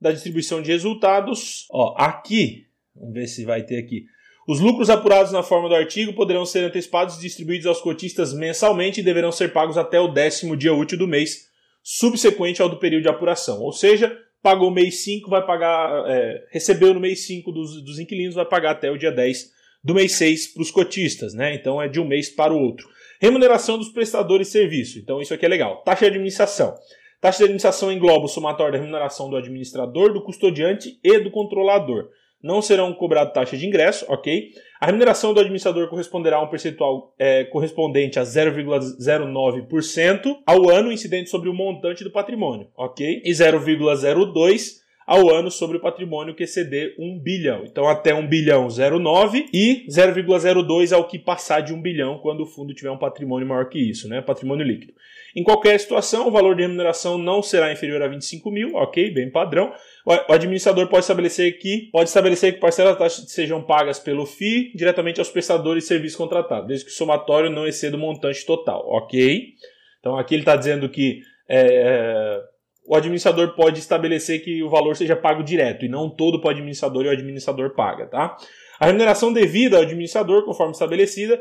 da 0.00 0.12
distribuição 0.12 0.62
de 0.62 0.70
resultados. 0.70 1.66
Ó, 1.72 1.94
aqui, 1.96 2.66
vamos 2.94 3.14
ver 3.14 3.26
se 3.26 3.44
vai 3.44 3.64
ter 3.64 3.78
aqui. 3.78 4.04
Os 4.46 4.60
lucros 4.60 4.90
apurados 4.90 5.32
na 5.32 5.42
forma 5.42 5.70
do 5.70 5.74
artigo 5.74 6.12
poderão 6.12 6.44
ser 6.44 6.64
antecipados 6.64 7.16
e 7.16 7.20
distribuídos 7.20 7.66
aos 7.66 7.80
cotistas 7.80 8.34
mensalmente 8.34 9.00
e 9.00 9.02
deverão 9.02 9.32
ser 9.32 9.52
pagos 9.52 9.78
até 9.78 9.98
o 9.98 10.08
décimo 10.08 10.56
dia 10.56 10.74
útil 10.74 10.98
do 10.98 11.08
mês 11.08 11.48
subsequente 11.82 12.60
ao 12.60 12.68
do 12.68 12.76
período 12.76 13.02
de 13.02 13.08
apuração. 13.08 13.62
Ou 13.62 13.72
seja, 13.72 14.18
pagou 14.42 14.70
mês 14.70 15.02
5, 15.02 15.30
vai 15.30 15.44
pagar, 15.46 16.04
é, 16.06 16.44
recebeu 16.50 16.92
no 16.92 17.00
mês 17.00 17.26
5 17.26 17.50
dos, 17.50 17.82
dos 17.82 17.98
inquilinos, 17.98 18.34
vai 18.34 18.44
pagar 18.44 18.72
até 18.72 18.90
o 18.90 18.98
dia 18.98 19.10
10 19.10 19.50
do 19.82 19.94
mês 19.94 20.12
6 20.12 20.48
para 20.48 20.62
os 20.62 20.70
cotistas, 20.70 21.32
né? 21.32 21.54
Então 21.54 21.80
é 21.80 21.88
de 21.88 21.98
um 21.98 22.06
mês 22.06 22.28
para 22.28 22.52
o 22.52 22.58
outro. 22.58 22.86
Remuneração 23.20 23.78
dos 23.78 23.88
prestadores 23.88 24.48
de 24.48 24.52
serviço. 24.52 24.98
Então 24.98 25.22
isso 25.22 25.32
aqui 25.32 25.46
é 25.46 25.48
legal. 25.48 25.82
Taxa 25.82 26.00
de 26.00 26.12
administração. 26.12 26.74
Taxa 27.18 27.38
de 27.38 27.44
administração 27.44 27.90
engloba 27.90 28.26
o 28.26 28.28
somatório 28.28 28.74
da 28.74 28.78
remuneração 28.78 29.30
do 29.30 29.36
administrador, 29.36 30.12
do 30.12 30.22
custodiante 30.22 30.98
e 31.02 31.18
do 31.18 31.30
controlador 31.30 32.10
não 32.44 32.60
serão 32.60 32.92
cobradas 32.92 33.32
taxa 33.32 33.56
de 33.56 33.66
ingresso, 33.66 34.04
ok? 34.06 34.50
A 34.78 34.84
remuneração 34.84 35.32
do 35.32 35.40
administrador 35.40 35.88
corresponderá 35.88 36.36
a 36.36 36.42
um 36.42 36.48
percentual 36.48 37.14
é, 37.18 37.44
correspondente 37.44 38.18
a 38.18 38.22
0,09% 38.22 40.36
ao 40.46 40.68
ano 40.68 40.92
incidente 40.92 41.30
sobre 41.30 41.48
o 41.48 41.54
montante 41.54 42.04
do 42.04 42.12
patrimônio, 42.12 42.68
ok? 42.76 43.22
E 43.24 43.30
0,02% 43.30 44.83
ao 45.06 45.28
ano 45.30 45.50
sobre 45.50 45.76
o 45.76 45.80
patrimônio 45.80 46.34
que 46.34 46.44
exceder 46.44 46.94
1 46.98 47.18
bilhão. 47.18 47.64
Então 47.64 47.88
até 47.88 48.14
1 48.14 48.26
bilhão 48.26 48.66
0,9 48.68 49.46
e 49.52 49.86
0,02 49.88 50.92
ao 50.92 51.06
que 51.06 51.18
passar 51.18 51.60
de 51.60 51.72
1 51.72 51.80
bilhão 51.80 52.18
quando 52.18 52.40
o 52.42 52.46
fundo 52.46 52.74
tiver 52.74 52.90
um 52.90 52.98
patrimônio 52.98 53.46
maior 53.46 53.68
que 53.68 53.78
isso, 53.78 54.08
né? 54.08 54.20
Patrimônio 54.20 54.66
líquido. 54.66 54.94
Em 55.36 55.42
qualquer 55.42 55.78
situação, 55.80 56.28
o 56.28 56.30
valor 56.30 56.54
de 56.54 56.62
remuneração 56.62 57.18
não 57.18 57.42
será 57.42 57.72
inferior 57.72 58.00
a 58.02 58.08
25 58.08 58.50
mil, 58.50 58.74
ok? 58.76 59.12
Bem 59.12 59.30
padrão. 59.30 59.72
O 60.06 60.32
administrador 60.32 60.86
pode 60.86 61.02
estabelecer 61.02 61.58
que 61.58 61.88
pode 61.90 62.08
estabelecer 62.08 62.54
que 62.54 62.60
parcelas 62.60 63.24
sejam 63.28 63.60
pagas 63.60 63.98
pelo 63.98 64.26
FII 64.26 64.72
diretamente 64.74 65.18
aos 65.18 65.28
prestadores 65.28 65.84
de 65.84 65.88
serviço 65.88 66.18
contratado, 66.18 66.68
desde 66.68 66.84
que 66.86 66.92
o 66.92 66.94
somatório 66.94 67.50
não 67.50 67.66
exceda 67.66 67.96
o 67.96 68.00
montante 68.00 68.46
total, 68.46 68.86
ok? 68.86 69.54
Então 69.98 70.16
aqui 70.16 70.34
ele 70.34 70.42
está 70.42 70.54
dizendo 70.54 70.88
que 70.88 71.22
é, 71.48 72.40
o 72.86 72.94
administrador 72.94 73.54
pode 73.54 73.78
estabelecer 73.78 74.44
que 74.44 74.62
o 74.62 74.68
valor 74.68 74.94
seja 74.94 75.16
pago 75.16 75.42
direto 75.42 75.84
e 75.84 75.88
não 75.88 76.10
todo 76.10 76.40
para 76.40 76.48
o 76.48 76.50
administrador 76.50 77.04
e 77.04 77.08
o 77.08 77.12
administrador 77.12 77.74
paga, 77.74 78.06
tá? 78.06 78.36
A 78.78 78.86
remuneração 78.86 79.32
devida 79.32 79.76
ao 79.76 79.82
administrador, 79.82 80.44
conforme 80.44 80.72
estabelecida, 80.72 81.40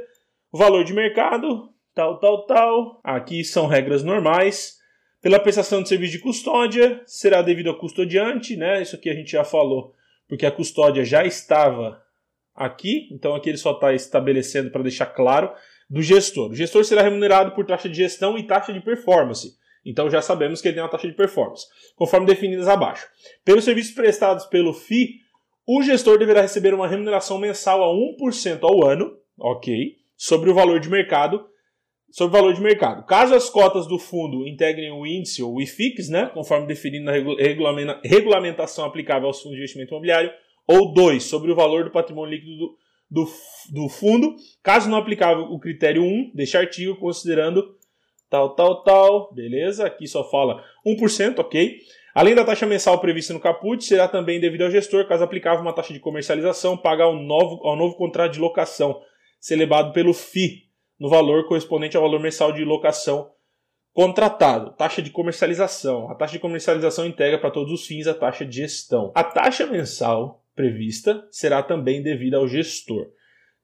o 0.52 0.58
valor 0.58 0.84
de 0.84 0.94
mercado, 0.94 1.70
tal, 1.94 2.20
tal, 2.20 2.46
tal. 2.46 3.02
Aqui 3.04 3.44
são 3.44 3.68
regras 3.68 4.04
normais. 4.04 4.78
Pela 5.22 5.40
prestação 5.40 5.82
de 5.82 5.90
serviço 5.90 6.12
de 6.14 6.20
custódia, 6.20 7.02
será 7.06 7.42
devido 7.42 7.70
ao 7.70 7.78
custodiante, 7.78 8.56
né? 8.56 8.82
Isso 8.82 8.96
aqui 8.96 9.10
a 9.10 9.14
gente 9.14 9.32
já 9.32 9.44
falou, 9.44 9.94
porque 10.28 10.46
a 10.46 10.52
custódia 10.52 11.04
já 11.04 11.26
estava 11.26 12.02
aqui, 12.56 13.10
então 13.12 13.34
aqui 13.34 13.50
ele 13.50 13.58
só 13.58 13.72
está 13.72 13.94
estabelecendo 13.94 14.70
para 14.70 14.84
deixar 14.84 15.08
claro 15.08 15.52
do 15.90 16.02
gestor. 16.02 16.52
O 16.52 16.56
gestor 16.56 16.84
será 16.84 17.02
remunerado 17.02 17.52
por 17.52 17.66
taxa 17.66 17.90
de 17.90 17.96
gestão 17.96 18.38
e 18.38 18.44
taxa 18.44 18.74
de 18.74 18.82
performance. 18.82 19.58
Então 19.86 20.10
já 20.10 20.22
sabemos 20.22 20.62
que 20.62 20.68
ele 20.68 20.76
tem 20.76 20.84
uma 20.84 20.90
taxa 20.90 21.08
de 21.08 21.16
performance, 21.16 21.66
conforme 21.96 22.26
definidas 22.26 22.68
abaixo. 22.68 23.08
Pelos 23.44 23.64
serviços 23.64 23.94
prestados 23.94 24.46
pelo 24.46 24.74
FI, 24.74 25.22
o 25.68 25.82
gestor 25.82 26.18
deverá 26.18 26.42
receber 26.42 26.74
uma 26.74 26.88
remuneração 26.88 27.38
mensal 27.38 27.84
a 27.84 27.94
1% 27.94 28.60
ao 28.64 28.86
ano, 28.86 29.18
ok, 29.40 29.98
sobre 30.16 30.50
o 30.50 30.54
valor 30.54 30.80
de 30.80 30.90
mercado 30.90 31.46
sobre 32.14 32.38
o 32.38 32.42
valor 32.42 32.54
de 32.54 32.62
mercado. 32.62 33.04
Caso 33.08 33.34
as 33.34 33.50
cotas 33.50 33.88
do 33.88 33.98
fundo 33.98 34.48
integrem 34.48 34.92
o 34.92 35.04
índice 35.04 35.42
ou 35.42 35.56
o 35.56 35.62
IFIX, 35.62 36.10
né, 36.10 36.30
conforme 36.32 36.68
definido 36.68 37.06
na 37.06 37.12
regulamentação 38.04 38.86
aplicável 38.86 39.28
aos 39.28 39.42
fundos 39.42 39.56
de 39.56 39.62
investimento 39.62 39.92
imobiliário, 39.92 40.32
ou 40.68 40.94
2, 40.94 41.24
sobre 41.24 41.52
o 41.52 41.56
valor 41.56 41.86
do 41.86 41.92
patrimônio 41.92 42.36
líquido 42.36 42.56
do, 42.56 42.78
do, 43.10 43.32
do 43.72 43.90
fundo, 43.90 44.36
caso 44.62 44.92
não 44.92 44.98
aplicável 45.00 45.46
o 45.46 45.60
critério 45.60 46.04
1 46.04 46.34
deste 46.36 46.56
artigo, 46.56 46.96
considerando 46.98 47.76
tal, 48.34 48.56
tal, 48.56 48.84
tal, 48.84 49.32
beleza? 49.32 49.86
Aqui 49.86 50.08
só 50.08 50.28
fala 50.28 50.64
1%, 50.84 51.38
ok? 51.38 51.78
Além 52.16 52.34
da 52.34 52.44
taxa 52.44 52.66
mensal 52.66 53.00
prevista 53.00 53.32
no 53.32 53.40
caput, 53.40 53.84
será 53.84 54.08
também 54.08 54.40
devido 54.40 54.64
ao 54.64 54.72
gestor, 54.72 55.08
caso 55.08 55.24
aplicável 55.24 55.62
uma 55.62 55.72
taxa 55.72 55.94
de 55.94 56.00
comercialização, 56.00 56.76
pagar 56.76 57.06
ao 57.06 57.16
novo, 57.16 57.62
ao 57.64 57.76
novo 57.76 57.96
contrato 57.96 58.34
de 58.34 58.40
locação, 58.40 59.00
celebrado 59.40 59.94
pelo 59.94 60.16
FI, 60.16 60.64
no 61.00 61.10
valor 61.10 61.48
correspondente 61.48 61.96
ao 61.96 62.02
valor 62.02 62.20
mensal 62.20 62.52
de 62.52 62.66
locação 62.66 63.30
contratado. 63.94 64.72
Taxa 64.72 65.00
de 65.00 65.12
comercialização. 65.12 66.10
A 66.10 66.16
taxa 66.16 66.34
de 66.34 66.40
comercialização 66.40 67.06
integra 67.06 67.38
para 67.38 67.52
todos 67.52 67.72
os 67.72 67.86
fins 67.86 68.08
a 68.08 68.16
taxa 68.16 68.44
de 68.44 68.58
gestão. 68.58 69.12
A 69.14 69.24
taxa 69.24 69.68
mensal 69.68 70.44
prevista 70.56 71.28
será 71.30 71.62
também 71.62 72.02
devida 72.02 72.38
ao 72.38 72.48
gestor. 72.48 73.12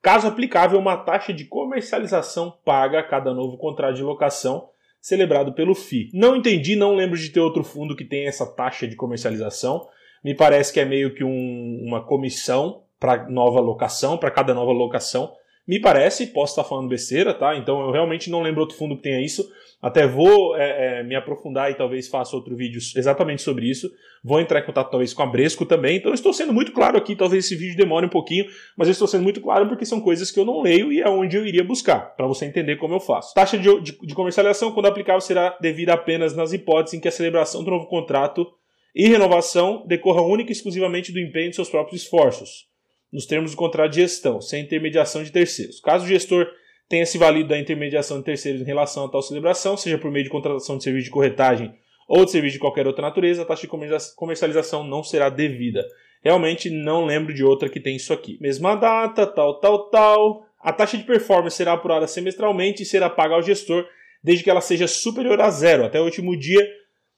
Caso 0.02 0.28
aplicável, 0.28 0.80
uma 0.80 0.98
taxa 0.98 1.34
de 1.34 1.46
comercialização 1.46 2.58
paga 2.64 3.00
a 3.00 3.04
cada 3.04 3.34
novo 3.34 3.58
contrato 3.58 3.96
de 3.96 4.04
locação 4.04 4.70
celebrado 5.02 5.54
pelo 5.54 5.76
FI. 5.76 6.10
Não 6.14 6.36
entendi, 6.36 6.76
não 6.76 6.96
lembro 6.96 7.18
de 7.18 7.30
ter 7.30 7.40
outro 7.40 7.64
fundo 7.64 7.96
que 7.96 8.06
tenha 8.06 8.28
essa 8.28 8.46
taxa 8.46 8.88
de 8.88 8.96
comercialização. 8.96 9.88
Me 10.24 10.36
parece 10.36 10.74
que 10.74 10.80
é 10.80 10.86
meio 10.86 11.14
que 11.14 11.24
um, 11.24 11.84
uma 11.86 12.04
comissão 12.04 12.84
para 13.00 13.30
nova 13.30 13.60
locação, 13.60 14.18
para 14.18 14.32
cada 14.32 14.54
nova 14.54 14.72
locação. 14.72 15.34
Me 15.68 15.80
parece, 15.80 16.28
posso 16.28 16.54
estar 16.54 16.64
falando 16.64 16.90
besteira, 16.90 17.34
tá? 17.34 17.56
Então 17.56 17.82
eu 17.82 17.92
realmente 17.92 18.30
não 18.30 18.42
lembro 18.42 18.62
outro 18.62 18.78
fundo 18.78 18.96
que 18.96 19.04
tenha 19.04 19.22
isso. 19.22 19.50
Até 19.82 20.06
vou 20.06 20.58
é, 20.58 21.00
é, 21.00 21.04
me 21.04 21.16
aprofundar 21.16 21.72
e 21.72 21.74
talvez 21.74 22.08
faça 22.10 22.36
outro 22.36 22.54
vídeo 22.56 22.82
exatamente 22.96 23.42
sobre 23.42 23.70
isso. 23.70 23.90
Vou 24.22 24.42
entrar 24.42 24.60
em 24.60 24.66
contato 24.66 24.90
talvez 24.90 25.14
com 25.14 25.24
a 25.24 25.26
Bresco 25.26 25.66
também. 25.66 25.98
Então 25.98 26.12
eu 26.12 26.16
estou 26.16 26.34
sendo 26.34 26.52
muito 26.52 26.74
claro 26.74 26.98
aqui, 26.98 27.16
talvez 27.16 27.46
esse 27.46 27.56
vídeo 27.56 27.78
demore 27.78 28.06
um 28.06 28.10
pouquinho, 28.10 28.46
mas 28.76 28.90
eu 28.90 28.92
estou 28.92 29.08
sendo 29.08 29.24
muito 29.24 29.40
claro 29.40 29.68
porque 29.70 29.86
são 29.86 30.02
coisas 30.02 30.32
que 30.32 30.40
eu 30.40 30.44
não 30.44 30.62
leio 30.62 30.92
e 30.92 31.00
é 31.00 31.08
onde 31.08 31.38
eu 31.38 31.46
iria 31.46 31.64
buscar, 31.64 32.14
para 32.18 32.28
você 32.28 32.46
entender 32.46 32.76
como 32.76 32.94
eu 32.94 33.00
faço. 33.00 33.34
Taxa 33.34 33.58
de, 33.58 33.82
de, 33.82 33.98
de 33.98 34.14
comercialização, 34.14 34.74
quando 34.74 34.88
aplicável, 34.88 35.22
será 35.22 35.58
devida 35.62 35.94
apenas 35.94 36.36
nas 36.36 36.52
hipóteses 36.52 36.98
em 36.98 37.00
que 37.00 37.08
a 37.08 37.12
celebração 37.12 37.64
do 37.64 37.72
novo 37.72 37.88
contrato 37.88 38.46
e 38.94 39.08
renovação 39.08 39.86
decorra 39.88 40.22
única 40.22 40.52
e 40.52 40.54
exclusivamente 40.54 41.14
do 41.14 41.20
empenho 41.20 41.52
de 41.52 41.56
seus 41.56 41.70
próprios 41.70 42.02
esforços 42.02 42.68
nos 43.12 43.26
termos 43.26 43.52
do 43.52 43.58
contrato 43.58 43.92
de 43.92 44.02
gestão, 44.02 44.42
sem 44.42 44.64
intermediação 44.64 45.24
de 45.24 45.32
terceiros. 45.32 45.80
Caso 45.80 46.06
o 46.06 46.08
gestor 46.08 46.48
tenha 46.90 47.06
se 47.06 47.18
valido 47.18 47.50
da 47.50 47.60
intermediação 47.60 48.18
de 48.18 48.26
terceiros 48.26 48.62
em 48.62 48.66
relação 48.66 49.06
a 49.06 49.10
tal 49.10 49.22
celebração, 49.22 49.78
seja 49.78 49.98
por 49.98 50.10
meio 50.10 50.24
de 50.24 50.32
contratação 50.32 50.78
de 50.78 50.84
serviço 50.84 51.06
de 51.06 51.12
corretagem 51.12 51.74
ou 52.08 52.26
de 52.26 52.32
serviço 52.32 52.54
de 52.54 52.60
qualquer 52.60 52.88
outra 52.88 53.04
natureza, 53.04 53.44
a 53.44 53.46
taxa 53.46 53.62
de 53.62 54.16
comercialização 54.16 54.84
não 54.84 55.04
será 55.04 55.30
devida. 55.30 55.86
Realmente 56.24 56.70
não 56.70 57.06
lembro 57.06 57.34
de 57.34 57.44
outra 57.44 57.70
que 57.70 57.80
tem 57.80 57.96
isso 57.96 58.12
aqui. 58.12 58.38
Mesma 58.42 58.76
data, 58.76 59.28
tal, 59.28 59.60
tal, 59.60 59.90
tal. 59.90 60.46
A 60.60 60.74
taxa 60.74 60.98
de 60.98 61.04
performance 61.04 61.56
será 61.56 61.74
apurada 61.74 62.08
semestralmente 62.08 62.82
e 62.82 62.86
será 62.86 63.10
paga 63.10 63.36
ao 63.36 63.44
gestor 63.44 63.88
desde 64.24 64.44
que 64.44 64.50
ela 64.50 64.60
seja 64.60 64.88
superior 64.88 65.40
a 65.40 65.50
zero, 65.52 65.86
até 65.86 66.02
o 66.02 66.04
último 66.04 66.38
dia 66.38 66.68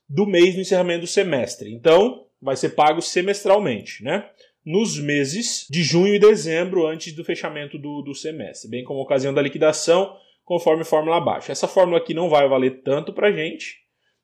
do 0.07 0.27
mês 0.27 0.53
do 0.53 0.61
encerramento 0.61 1.01
do 1.01 1.07
semestre. 1.07 1.73
Então, 1.73 2.25
vai 2.41 2.55
ser 2.57 2.69
pago 2.69 3.01
semestralmente, 3.01 4.03
né? 4.03 4.29
Nos 4.65 4.99
meses 4.99 5.65
de 5.69 5.83
junho 5.83 6.15
e 6.15 6.19
dezembro, 6.19 6.85
antes 6.85 7.13
do 7.13 7.23
fechamento 7.23 7.77
do, 7.77 8.01
do 8.01 8.13
semestre, 8.13 8.69
bem 8.69 8.83
como 8.83 9.01
ocasião 9.01 9.33
da 9.33 9.41
liquidação, 9.41 10.15
conforme 10.43 10.83
fórmula 10.83 11.17
abaixo. 11.17 11.51
Essa 11.51 11.67
fórmula 11.67 11.97
aqui 11.97 12.13
não 12.13 12.29
vai 12.29 12.47
valer 12.47 12.81
tanto 12.83 13.13
para 13.13 13.31
gente, 13.31 13.77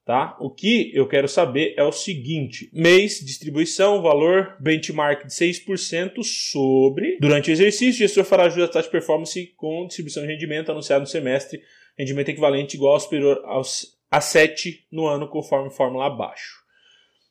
tá? 0.05 0.37
O 0.39 0.49
que 0.49 0.91
eu 0.93 1.07
quero 1.07 1.27
saber 1.27 1.73
é 1.77 1.83
o 1.83 1.91
seguinte: 1.91 2.69
mês, 2.73 3.19
distribuição, 3.19 4.01
valor, 4.01 4.55
benchmark 4.59 5.25
de 5.25 5.33
6% 5.33 6.23
sobre. 6.23 7.17
Durante 7.19 7.49
o 7.49 7.53
exercício, 7.53 8.05
o 8.05 8.07
gestor 8.07 8.25
fará 8.25 8.43
ajuste 8.43 8.61
da 8.61 8.67
taxa 8.67 8.87
de 8.87 8.91
performance 8.91 9.53
com 9.55 9.87
distribuição 9.87 10.23
de 10.23 10.29
rendimento 10.29 10.71
anunciado 10.71 11.01
no 11.01 11.07
semestre, 11.07 11.61
rendimento 11.97 12.29
equivalente 12.29 12.75
igual 12.75 12.93
ou 12.93 12.99
superior 12.99 13.41
aos, 13.45 13.97
a 14.11 14.21
7 14.21 14.85
no 14.91 15.07
ano, 15.07 15.27
conforme 15.27 15.71
fórmula 15.71 16.07
abaixo 16.07 16.66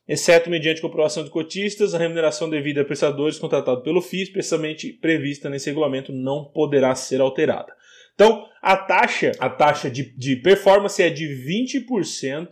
exceto 0.09 0.49
mediante 0.49 0.81
comprovação 0.81 1.25
de 1.25 1.31
cotistas, 1.31 1.95
a 1.95 1.99
remuneração 1.99 2.49
devida 2.49 2.83
a 2.83 2.85
prestadores 2.85 3.39
contratados 3.39 3.83
pelo 3.83 4.01
FII, 4.01 4.23
especialmente 4.23 4.93
prevista 4.93 5.51
nesse 5.51 5.69
regulamento, 5.69 6.13
não 6.13 6.45
poderá 6.45 6.95
ser 6.95 7.21
alterada. 7.21 7.75
Então, 8.15 8.49
a 8.63 8.77
taxa, 8.77 9.33
a 9.39 9.51
taxa 9.51 9.91
de, 9.91 10.17
de 10.17 10.37
performance 10.37 11.03
é 11.03 11.11
de 11.11 11.27
20%, 11.27 12.51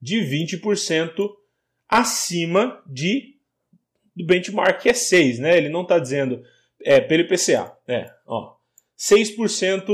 de 0.00 0.16
20% 0.20 1.30
acima 1.88 2.82
de 2.86 3.34
do 4.16 4.24
benchmark 4.24 4.80
que 4.80 4.88
é 4.88 4.94
6, 4.94 5.40
né? 5.40 5.56
Ele 5.56 5.68
não 5.68 5.82
está 5.82 5.98
dizendo 5.98 6.42
é, 6.84 7.00
pelo 7.00 7.22
IPCA, 7.22 7.76
é, 7.88 8.10
ó, 8.26 8.54
6% 8.96 9.84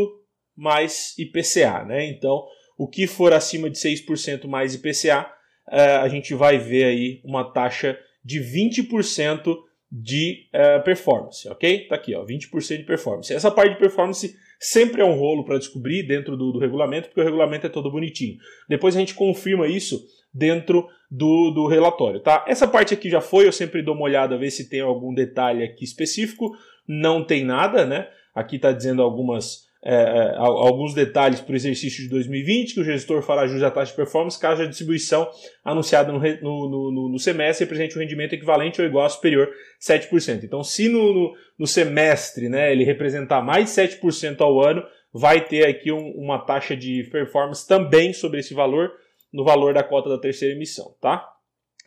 mais 0.54 1.16
IPCA, 1.19 1.85
né? 1.85 2.04
Então, 2.07 2.45
o 2.76 2.87
que 2.87 3.07
for 3.07 3.33
acima 3.33 3.71
de 3.71 3.78
6% 3.78 4.47
mais 4.47 4.75
IPCA 4.75 5.26
uh, 5.71 6.03
a 6.03 6.09
gente 6.09 6.35
vai 6.35 6.59
ver 6.59 6.85
aí 6.85 7.21
uma 7.25 7.45
taxa 7.45 7.99
de 8.25 8.41
20% 8.41 9.57
de 9.91 10.47
uh, 10.55 10.83
performance, 10.85 11.49
ok? 11.49 11.89
Tá 11.89 11.97
aqui, 11.97 12.15
ó, 12.15 12.25
20% 12.25 12.79
de 12.79 12.85
performance. 12.85 13.33
Essa 13.33 13.50
parte 13.50 13.73
de 13.73 13.79
performance 13.79 14.37
sempre 14.59 15.03
é 15.03 15.05
um 15.05 15.15
rolo 15.15 15.45
para 15.45 15.59
descobrir 15.59 16.05
dentro 16.05 16.37
do, 16.37 16.53
do, 16.53 16.59
regulamento, 16.59 17.09
porque 17.09 17.21
o 17.21 17.25
regulamento 17.25 17.67
é 17.67 17.71
todo 17.71 17.91
bonitinho. 17.91 18.37
Depois 18.69 18.95
a 18.95 19.00
gente 19.00 19.15
confirma 19.15 19.67
isso 19.67 20.00
dentro 20.33 20.87
do, 21.11 21.50
do 21.50 21.67
relatório, 21.67 22.21
tá? 22.21 22.45
Essa 22.47 22.69
parte 22.69 22.95
aqui 22.95 23.11
já 23.11 23.21
foi, 23.21 23.49
eu 23.49 23.53
sempre 23.53 23.83
dou 23.83 23.95
uma 23.95 24.05
olhada, 24.05 24.39
ver 24.39 24.50
se 24.50 24.69
tem 24.69 24.81
algum 24.81 25.12
detalhe 25.12 25.65
aqui 25.65 25.83
específico. 25.83 26.53
Não 26.87 27.25
tem 27.25 27.45
nada, 27.45 27.85
né? 27.85 28.09
Aqui 28.33 28.57
está 28.57 28.71
dizendo 28.71 29.03
algumas 29.03 29.70
é, 29.83 29.95
é 29.95 30.37
alguns 30.37 30.93
detalhes 30.93 31.41
para 31.41 31.53
o 31.53 31.57
exercício 31.57 32.03
de 32.03 32.09
2020, 32.11 32.75
que 32.75 32.81
o 32.81 32.85
gestor 32.85 33.23
fará 33.23 33.47
jus 33.47 33.63
à 33.63 33.71
taxa 33.71 33.93
de 33.93 33.97
performance 33.97 34.39
caso 34.39 34.63
a 34.63 34.67
distribuição 34.67 35.29
anunciada 35.65 36.13
no, 36.13 36.19
no, 36.19 36.91
no, 36.91 37.09
no 37.09 37.19
semestre 37.19 37.65
represente 37.65 37.97
um 37.97 38.01
rendimento 38.01 38.35
equivalente 38.35 38.81
ou 38.81 38.87
igual 38.87 39.07
a 39.07 39.09
superior 39.09 39.51
7%. 39.81 40.45
Então, 40.45 40.63
se 40.63 40.89
no, 40.89 41.35
no, 41.59 41.67
semestre 41.67 42.49
né, 42.49 42.71
ele 42.73 42.85
representar 42.85 43.41
mais 43.41 43.75
de 43.75 43.83
7% 43.83 44.41
ao 44.41 44.61
ano, 44.61 44.85
vai 45.13 45.41
ter 45.41 45.67
aqui 45.67 45.91
um, 45.91 46.11
uma 46.11 46.39
taxa 46.39 46.77
de 46.77 47.05
performance 47.05 47.67
também 47.67 48.13
sobre 48.13 48.41
esse 48.41 48.53
valor, 48.53 48.93
no 49.33 49.45
valor 49.45 49.73
da 49.73 49.83
cota 49.83 50.11
da 50.11 50.19
terceira 50.19 50.55
emissão, 50.55 50.95
tá? 51.01 51.27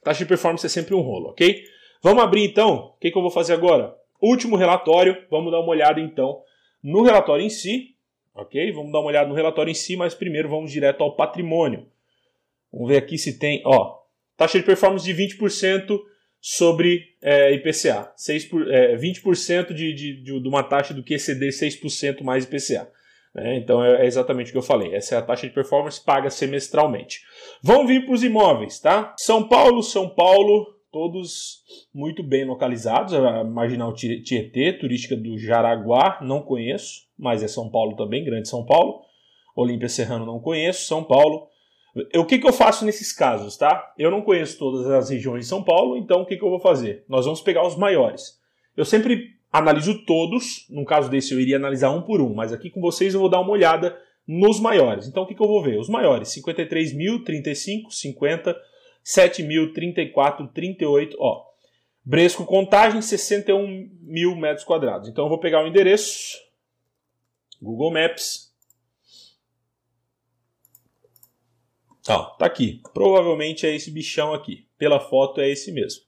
Taxa 0.04 0.20
de 0.20 0.28
performance 0.28 0.66
é 0.66 0.70
sempre 0.70 0.96
um 0.96 1.02
rolo, 1.02 1.30
ok? 1.30 1.64
Vamos 2.02 2.24
abrir 2.24 2.44
então, 2.44 2.94
o 2.96 3.00
que, 3.00 3.12
que 3.12 3.18
eu 3.18 3.22
vou 3.22 3.32
fazer 3.32 3.54
agora? 3.54 3.96
Último 4.22 4.56
relatório, 4.56 5.16
vamos 5.30 5.52
dar 5.52 5.60
uma 5.60 5.70
olhada 5.70 6.02
então 6.02 6.42
no 6.84 7.02
relatório 7.02 7.46
em 7.46 7.50
si, 7.50 7.96
ok? 8.36 8.72
Vamos 8.72 8.92
dar 8.92 9.00
uma 9.00 9.08
olhada 9.08 9.30
no 9.30 9.36
relatório 9.36 9.72
em 9.72 9.76
si, 9.76 9.96
mas 9.96 10.14
primeiro 10.14 10.50
vamos 10.50 10.72
direto 10.72 11.04
ao 11.04 11.16
patrimônio. 11.16 11.88
Vamos 12.72 12.90
ver 12.90 12.98
aqui 12.98 13.18
se 13.18 13.40
tem, 13.40 13.62
ó, 13.66 14.00
taxa 14.36 14.60
de 14.60 14.66
performance 14.66 15.06
de 15.06 15.14
20% 15.14 16.00
sobre 16.42 17.16
é, 17.22 17.54
IPCA, 17.54 18.12
6 18.18 18.46
por, 18.46 18.70
é, 18.70 18.98
20% 18.98 19.74
de, 19.74 19.94
de, 19.94 20.24
de, 20.24 20.40
de, 20.42 20.48
uma 20.48 20.62
taxa 20.62 20.94
do 20.94 21.02
que 21.02 21.14
exceder 21.14 21.52
6% 21.52 22.22
mais 22.22 22.44
IPCA. 22.44 22.92
Né? 23.34 23.56
Então 23.56 23.84
é, 23.84 24.04
é, 24.04 24.06
exatamente 24.06 24.50
o 24.50 24.52
que 24.52 24.58
eu 24.58 24.64
falei. 24.64 24.94
Essa 24.94 25.16
é 25.16 25.18
a 25.18 25.22
taxa 25.22 25.48
de 25.48 25.54
performance 25.54 26.04
paga 26.04 26.30
semestralmente. 26.30 27.22
Vamos 27.62 27.88
vir 27.88 28.06
para 28.06 28.14
os 28.14 28.24
imóveis, 28.24 28.80
tá? 28.80 29.16
São 29.18 29.48
Paulo, 29.48 29.82
São 29.82 30.10
Paulo, 30.10 30.73
todos 30.94 31.64
muito 31.92 32.22
bem 32.22 32.46
localizados. 32.46 33.16
A 33.16 33.44
Marginal 33.44 33.94
Tietê, 33.94 34.72
turística 34.72 35.18
do 35.18 35.38
Jaraguá, 35.40 36.20
não 36.22 36.44
conheço, 36.44 37.08
mas 37.18 37.42
é 37.42 37.48
São 37.48 37.70
Paulo 37.70 37.96
também, 37.96 38.24
Grande 38.24 38.48
São 38.48 38.64
Paulo. 38.64 39.02
Olímpia 39.56 39.90
Serrano 39.90 40.26
não 40.26 40.40
conheço, 40.40 40.86
São 40.86 41.04
Paulo. 41.04 41.48
O 42.16 42.26
que, 42.26 42.38
que 42.38 42.48
eu 42.48 42.54
faço 42.54 42.86
nesses 42.86 43.12
casos, 43.12 43.58
tá? 43.58 43.94
Eu 43.98 44.10
não 44.10 44.22
conheço 44.22 44.58
todas 44.58 44.88
as 44.88 45.10
regiões 45.10 45.42
de 45.42 45.50
São 45.50 45.64
Paulo, 45.64 45.98
então 45.98 46.22
o 46.22 46.26
que, 46.26 46.38
que 46.38 46.44
eu 46.44 46.50
vou 46.50 46.60
fazer? 46.60 47.04
Nós 47.10 47.26
vamos 47.26 47.42
pegar 47.42 47.66
os 47.66 47.76
maiores. 47.76 48.40
Eu 48.78 48.86
sempre 48.86 49.32
analiso 49.52 50.04
todos, 50.06 50.68
no 50.70 50.86
caso 50.86 51.10
desse 51.10 51.34
eu 51.34 51.40
iria 51.40 51.58
analisar 51.58 51.92
um 51.92 52.02
por 52.02 52.22
um, 52.22 52.34
mas 52.34 52.54
aqui 52.54 52.70
com 52.70 52.82
vocês 52.82 53.14
eu 53.14 53.20
vou 53.20 53.30
dar 53.30 53.42
uma 53.42 53.52
olhada 53.52 53.98
nos 54.28 54.60
maiores. 54.60 55.08
Então 55.08 55.24
o 55.24 55.28
que, 55.28 55.36
que 55.36 55.44
eu 55.44 55.48
vou 55.48 55.62
ver? 55.62 55.80
Os 55.80 55.90
maiores: 55.90 56.30
53 56.30 56.94
mil, 56.94 57.24
35, 57.24 57.92
50, 57.92 58.56
7 59.04 59.44
mil, 59.44 59.74
34, 59.74 60.48
38. 60.48 61.18
Ó, 61.20 61.44
Bresco 62.06 62.46
Contagem, 62.46 63.02
61 63.02 63.90
mil 64.02 64.36
metros 64.36 64.66
quadrados. 64.66 65.10
Então 65.10 65.26
eu 65.26 65.30
vou 65.30 65.40
pegar 65.40 65.64
o 65.64 65.68
endereço, 65.68 66.38
Google 67.62 67.92
Maps. 67.92 68.54
Ó, 72.08 72.24
tá 72.38 72.46
aqui. 72.46 72.82
Provavelmente 72.94 73.66
é 73.66 73.76
esse 73.76 73.90
bichão 73.90 74.34
aqui. 74.34 74.68
Pela 74.78 75.00
foto 75.00 75.40
é 75.40 75.50
esse 75.50 75.72
mesmo. 75.72 76.02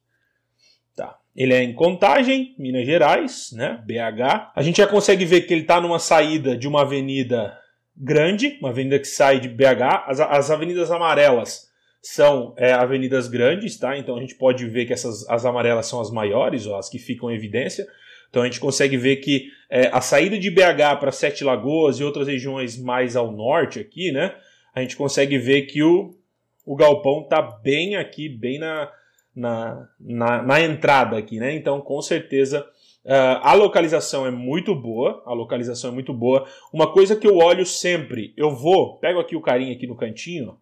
Tá. 0.94 1.18
Ele 1.34 1.54
é 1.54 1.64
em 1.64 1.74
Contagem, 1.74 2.54
Minas 2.58 2.86
Gerais, 2.86 3.52
né? 3.54 3.82
BH. 3.86 4.52
A 4.54 4.62
gente 4.62 4.78
já 4.78 4.88
consegue 4.88 5.24
ver 5.24 5.42
que 5.42 5.54
ele 5.54 5.62
está 5.62 5.80
numa 5.80 6.00
saída 6.00 6.58
de 6.58 6.68
uma 6.68 6.82
avenida 6.82 7.58
grande, 7.96 8.58
uma 8.60 8.70
avenida 8.70 9.00
que 9.00 9.08
sai 9.08 9.40
de 9.40 9.48
BH. 9.48 10.04
As, 10.08 10.20
as 10.20 10.52
avenidas 10.52 10.92
amarelas 10.92 11.74
são 12.06 12.54
é, 12.56 12.72
avenidas 12.72 13.28
grandes, 13.28 13.80
tá? 13.80 13.98
Então 13.98 14.16
a 14.16 14.22
gente 14.22 14.36
pode 14.36 14.64
ver 14.68 14.86
que 14.86 14.94
essas 14.94 15.28
as 15.28 15.44
amarelas 15.44 15.88
são 15.88 16.00
as 16.00 16.12
maiores, 16.12 16.68
ó, 16.68 16.78
as 16.78 16.88
que 16.88 17.00
ficam 17.00 17.32
em 17.32 17.34
evidência. 17.34 17.84
Então 18.30 18.44
a 18.44 18.46
gente 18.46 18.60
consegue 18.60 18.96
ver 18.96 19.16
que 19.16 19.48
é, 19.68 19.88
a 19.88 20.00
saída 20.00 20.38
de 20.38 20.52
BH 20.52 21.00
para 21.00 21.12
Sete 21.12 21.44
Lagoas 21.44 22.00
e 22.00 22.04
outras 22.04 22.28
regiões 22.28 22.78
mais 22.78 23.16
ao 23.16 23.32
norte 23.32 23.80
aqui, 23.80 24.12
né? 24.12 24.36
A 24.76 24.82
gente 24.82 24.96
consegue 24.96 25.40
ver 25.40 25.64
que 25.64 25.82
o, 25.82 26.14
o 26.64 26.76
galpão 26.76 27.22
está 27.24 27.42
bem 27.42 27.96
aqui, 27.96 28.30
bem 28.30 28.60
na, 28.60 28.92
na, 29.36 29.90
na, 30.00 30.44
na, 30.44 30.62
entrada 30.62 31.18
aqui, 31.18 31.40
né? 31.40 31.56
Então 31.56 31.82
com 31.82 32.00
certeza 32.04 32.62
uh, 33.04 33.42
a 33.42 33.56
localização 33.56 34.28
é 34.28 34.32
muito 34.32 34.76
boa, 34.76 35.24
a 35.26 35.34
localização 35.34 35.90
é 35.90 35.94
muito 35.94 36.14
boa. 36.14 36.46
Uma 36.72 36.94
coisa 36.94 37.16
que 37.16 37.26
eu 37.26 37.38
olho 37.38 37.66
sempre, 37.66 38.32
eu 38.38 38.52
vou, 38.52 39.00
pego 39.00 39.20
aqui 39.20 39.36
o 39.36 39.42
carinha 39.42 39.74
aqui 39.74 39.88
no 39.88 39.96
cantinho, 39.96 40.60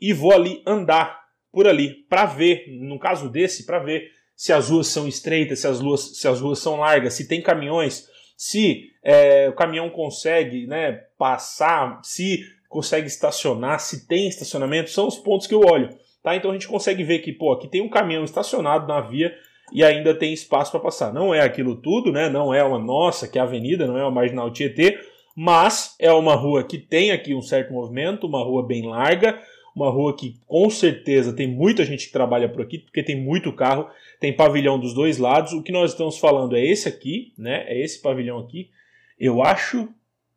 e 0.00 0.12
vou 0.12 0.32
ali 0.32 0.62
andar 0.66 1.18
por 1.52 1.66
ali 1.66 2.04
para 2.08 2.24
ver, 2.26 2.66
no 2.80 2.98
caso 2.98 3.28
desse, 3.28 3.64
para 3.64 3.78
ver 3.78 4.10
se 4.36 4.52
as 4.52 4.70
ruas 4.70 4.86
são 4.86 5.08
estreitas, 5.08 5.60
se 5.60 5.66
as 5.66 5.80
ruas, 5.80 6.16
se 6.16 6.28
as 6.28 6.40
ruas 6.40 6.60
são 6.60 6.76
largas, 6.76 7.14
se 7.14 7.26
tem 7.26 7.42
caminhões, 7.42 8.06
se 8.36 8.90
é, 9.02 9.48
o 9.48 9.52
caminhão 9.52 9.90
consegue 9.90 10.66
né, 10.66 10.92
passar, 11.18 12.00
se 12.04 12.44
consegue 12.68 13.08
estacionar, 13.08 13.80
se 13.80 14.06
tem 14.06 14.28
estacionamento, 14.28 14.90
são 14.90 15.08
os 15.08 15.18
pontos 15.18 15.46
que 15.46 15.54
eu 15.54 15.60
olho. 15.60 15.88
Tá? 16.22 16.36
Então 16.36 16.50
a 16.50 16.54
gente 16.54 16.68
consegue 16.68 17.02
ver 17.02 17.20
que 17.20 17.32
pô, 17.32 17.52
aqui 17.52 17.66
tem 17.66 17.80
um 17.80 17.88
caminhão 17.88 18.22
estacionado 18.22 18.86
na 18.86 19.00
via 19.00 19.34
e 19.72 19.82
ainda 19.82 20.14
tem 20.14 20.32
espaço 20.32 20.70
para 20.70 20.80
passar. 20.80 21.12
Não 21.12 21.34
é 21.34 21.40
aquilo 21.40 21.76
tudo, 21.76 22.12
né? 22.12 22.28
não 22.28 22.54
é 22.54 22.62
uma 22.62 22.78
nossa, 22.78 23.26
que 23.26 23.38
é 23.38 23.40
a 23.40 23.44
avenida, 23.44 23.86
não 23.86 23.98
é 23.98 24.02
uma 24.02 24.10
marginal 24.10 24.52
Tietê, 24.52 25.00
mas 25.34 25.96
é 25.98 26.12
uma 26.12 26.34
rua 26.34 26.62
que 26.62 26.78
tem 26.78 27.10
aqui 27.10 27.34
um 27.34 27.42
certo 27.42 27.72
movimento, 27.72 28.26
uma 28.26 28.42
rua 28.44 28.66
bem 28.66 28.86
larga, 28.86 29.40
uma 29.78 29.90
rua 29.90 30.16
que 30.16 30.36
com 30.46 30.68
certeza 30.68 31.32
tem 31.32 31.46
muita 31.46 31.84
gente 31.84 32.06
que 32.06 32.12
trabalha 32.12 32.48
por 32.48 32.62
aqui, 32.62 32.78
porque 32.78 33.02
tem 33.02 33.20
muito 33.20 33.52
carro, 33.52 33.88
tem 34.20 34.34
pavilhão 34.34 34.78
dos 34.78 34.92
dois 34.92 35.18
lados. 35.18 35.52
O 35.52 35.62
que 35.62 35.72
nós 35.72 35.92
estamos 35.92 36.18
falando 36.18 36.56
é 36.56 36.64
esse 36.64 36.88
aqui, 36.88 37.32
né? 37.38 37.64
É 37.68 37.80
esse 37.80 38.00
pavilhão 38.02 38.38
aqui. 38.38 38.70
Eu 39.18 39.42
acho, 39.42 39.88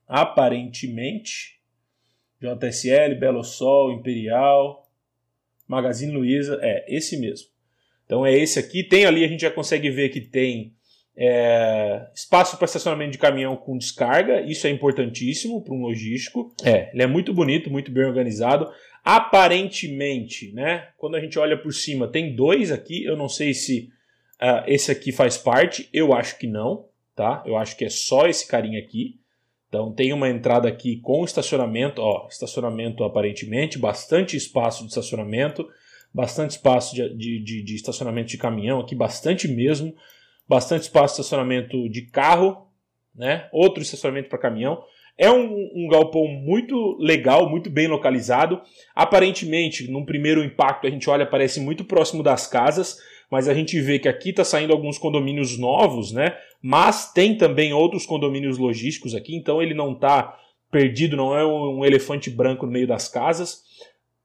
aparentemente, 0.08 1.60
JSL, 2.40 3.20
Belo 3.20 3.44
Sol, 3.44 3.92
Imperial, 3.92 4.88
Magazine 5.68 6.12
Luiza, 6.12 6.60
é 6.62 6.86
esse 6.88 7.18
mesmo. 7.18 7.48
Então 8.06 8.26
é 8.26 8.34
esse 8.34 8.60
aqui. 8.60 8.84
Tem 8.84 9.06
ali, 9.06 9.24
a 9.24 9.28
gente 9.28 9.42
já 9.42 9.52
consegue 9.52 9.90
ver 9.90 10.10
que 10.10 10.22
tem 10.22 10.74
é, 11.16 12.08
espaço 12.16 12.58
para 12.58 12.66
estacionamento 12.66 13.12
de 13.12 13.18
caminhão 13.18 13.56
com 13.56 13.78
descarga, 13.78 14.42
isso 14.42 14.66
é 14.66 14.70
importantíssimo 14.70 15.62
para 15.62 15.74
um 15.74 15.82
logístico. 15.82 16.54
É, 16.64 16.90
ele 16.94 17.04
é 17.04 17.08
muito 17.08 17.34
bonito, 17.34 17.70
muito 17.70 17.92
bem 17.92 18.06
organizado. 18.06 18.72
Aparentemente, 19.04 20.52
né? 20.54 20.90
Quando 20.98 21.16
a 21.16 21.20
gente 21.20 21.40
olha 21.40 21.58
por 21.58 21.74
cima, 21.74 22.08
tem 22.08 22.36
dois 22.36 22.72
aqui. 22.72 23.04
Eu 23.04 23.18
não 23.18 23.28
sei 23.28 23.54
se 23.54 23.92
uh, 24.42 24.64
esse 24.68 24.92
aqui 24.92 25.12
faz 25.12 25.38
parte. 25.38 25.90
Eu 25.92 26.14
acho 26.14 26.38
que 26.38 26.48
não, 26.48 26.86
tá? 27.16 27.44
Eu 27.46 27.58
acho 27.58 27.76
que 27.76 27.86
é 27.86 27.90
só 27.90 28.28
esse 28.28 28.48
carinha 28.48 28.80
aqui. 28.80 29.20
Então 29.72 29.92
tem 29.92 30.12
uma 30.12 30.30
entrada 30.30 30.68
aqui 30.68 30.98
com 30.98 31.24
estacionamento, 31.24 32.02
ó, 32.02 32.28
estacionamento 32.30 33.06
aparentemente, 33.06 33.80
bastante 33.80 34.36
espaço 34.36 34.84
de 34.84 34.90
estacionamento, 34.90 35.66
bastante 36.14 36.52
espaço 36.52 36.94
de, 36.94 37.40
de, 37.40 37.64
de 37.64 37.76
estacionamento 37.76 38.28
de 38.28 38.38
caminhão 38.38 38.82
aqui, 38.82 38.94
bastante 38.94 39.48
mesmo, 39.48 39.96
bastante 40.46 40.82
espaço 40.82 41.16
de 41.16 41.22
estacionamento 41.22 41.88
de 41.90 42.02
carro, 42.02 42.68
né? 43.16 43.48
Outro 43.54 43.82
estacionamento 43.82 44.30
para 44.30 44.38
caminhão. 44.38 44.84
É 45.18 45.30
um, 45.30 45.70
um, 45.76 45.88
galpão 45.90 46.28
muito 46.28 46.98
legal, 47.00 47.50
muito 47.50 47.70
bem 47.70 47.88
localizado. 47.88 48.62
Aparentemente, 48.96 49.90
num 49.90 50.06
primeiro 50.06 50.44
impacto, 50.44 50.88
a 50.88 50.90
gente 50.90 51.10
olha, 51.10 51.26
parece 51.26 51.60
muito 51.60 51.84
próximo 51.84 52.24
das 52.24 52.48
casas, 52.48 52.98
mas 53.30 53.48
a 53.48 53.54
gente 53.54 53.80
vê 53.80 54.00
que 54.00 54.10
aqui 54.10 54.30
está 54.30 54.44
saindo 54.44 54.74
alguns 54.74 54.98
condomínios 54.98 55.58
novos, 55.58 56.12
né? 56.12 56.36
Mas 56.62 57.12
tem 57.14 57.38
também 57.38 57.74
outros 57.74 58.06
condomínios 58.06 58.58
logísticos 58.58 59.16
aqui, 59.16 59.36
então 59.36 59.62
ele 59.62 59.74
não 59.74 59.94
está 59.94 60.38
perdido, 60.72 61.18
não 61.18 61.38
é 61.38 61.46
um 61.46 61.84
elefante 61.86 62.30
branco 62.30 62.66
no 62.66 62.72
meio 62.72 62.88
das 62.88 63.08
casas. 63.08 63.62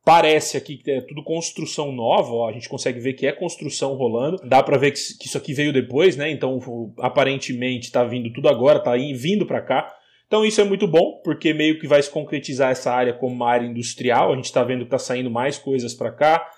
Parece 0.06 0.56
aqui 0.56 0.76
que 0.76 0.88
é 0.88 1.00
tudo 1.00 1.24
construção 1.24 1.90
nova, 1.90 2.32
ó, 2.32 2.48
a 2.48 2.52
gente 2.52 2.68
consegue 2.68 3.00
ver 3.00 3.14
que 3.14 3.26
é 3.26 3.32
construção 3.32 3.94
rolando. 3.94 4.38
Dá 4.44 4.62
para 4.62 4.78
ver 4.78 4.92
que, 4.92 4.98
isso 4.98 5.36
aqui 5.36 5.52
veio 5.52 5.72
depois, 5.72 6.16
né? 6.16 6.30
Então, 6.30 6.60
aparentemente 7.00 7.86
está 7.86 8.04
vindo 8.04 8.32
tudo 8.32 8.48
agora, 8.48 8.78
está 8.78 8.92
vindo 8.92 9.44
para 9.44 9.60
cá. 9.60 9.92
Então 10.26 10.44
isso 10.44 10.60
é 10.60 10.64
muito 10.64 10.88
bom, 10.88 11.20
porque 11.22 11.52
meio 11.52 11.78
que 11.78 11.86
vai 11.86 12.02
se 12.02 12.10
concretizar 12.10 12.72
essa 12.72 12.92
área 12.92 13.12
como 13.12 13.34
uma 13.34 13.48
área 13.48 13.66
industrial. 13.66 14.32
A 14.32 14.36
gente 14.36 14.46
está 14.46 14.64
vendo 14.64 14.80
que 14.80 14.86
está 14.86 14.98
saindo 14.98 15.30
mais 15.30 15.56
coisas 15.56 15.94
para 15.94 16.10
cá. 16.10 16.50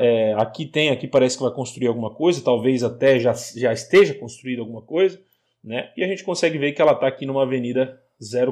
É, 0.00 0.34
aqui 0.34 0.66
tem, 0.66 0.90
aqui 0.90 1.08
parece 1.08 1.36
que 1.36 1.42
vai 1.42 1.52
construir 1.52 1.88
alguma 1.88 2.14
coisa, 2.14 2.44
talvez 2.44 2.84
até 2.84 3.18
já, 3.18 3.32
já 3.32 3.72
esteja 3.72 4.14
construída 4.14 4.60
alguma 4.60 4.82
coisa. 4.82 5.20
Né? 5.64 5.90
E 5.96 6.04
a 6.04 6.06
gente 6.06 6.24
consegue 6.24 6.58
ver 6.58 6.72
que 6.72 6.82
ela 6.82 6.92
está 6.92 7.06
aqui 7.06 7.26
numa 7.26 7.42
avenida 7.42 7.98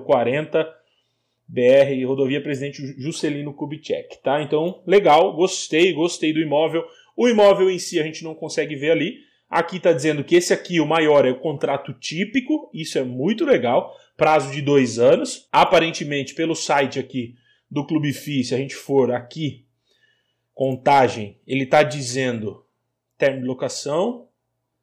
040 0.05 0.67
BR, 1.47 2.07
rodovia 2.07 2.41
Presidente 2.41 2.81
Juscelino 2.99 3.53
Kubitschek, 3.53 4.23
tá? 4.23 4.41
Então, 4.41 4.83
legal, 4.87 5.35
gostei, 5.35 5.93
gostei 5.93 6.33
do 6.33 6.41
imóvel. 6.41 6.85
O 7.17 7.29
imóvel 7.29 7.69
em 7.69 7.79
si 7.79 7.99
a 7.99 8.05
gente 8.05 8.23
não 8.23 8.37
consegue 8.37 8.77
ver 8.77 8.93
ali. 8.93 9.17
Aqui 9.49 9.79
está 9.79 9.93
dizendo 9.93 10.23
que 10.23 10.37
esse 10.37 10.53
aqui, 10.53 10.81
o 10.81 10.87
maior, 10.87 11.27
é 11.27 11.31
o 11.31 11.41
contrato 11.41 11.93
típico, 11.95 12.71
isso 12.73 12.99
é 12.99 13.03
muito 13.03 13.45
legal 13.45 13.93
prazo 14.20 14.52
de 14.52 14.61
dois 14.61 14.98
anos. 14.98 15.48
Aparentemente, 15.50 16.35
pelo 16.35 16.54
site 16.54 16.98
aqui 16.98 17.37
do 17.70 17.87
Clube 17.87 18.12
FI, 18.12 18.44
se 18.44 18.54
a 18.54 18.59
gente 18.59 18.74
for 18.74 19.11
aqui, 19.11 19.64
contagem, 20.52 21.38
ele 21.46 21.64
está 21.64 21.83
dizendo 21.83 22.62
termo 23.16 23.40
de 23.40 23.46
locação. 23.46 24.28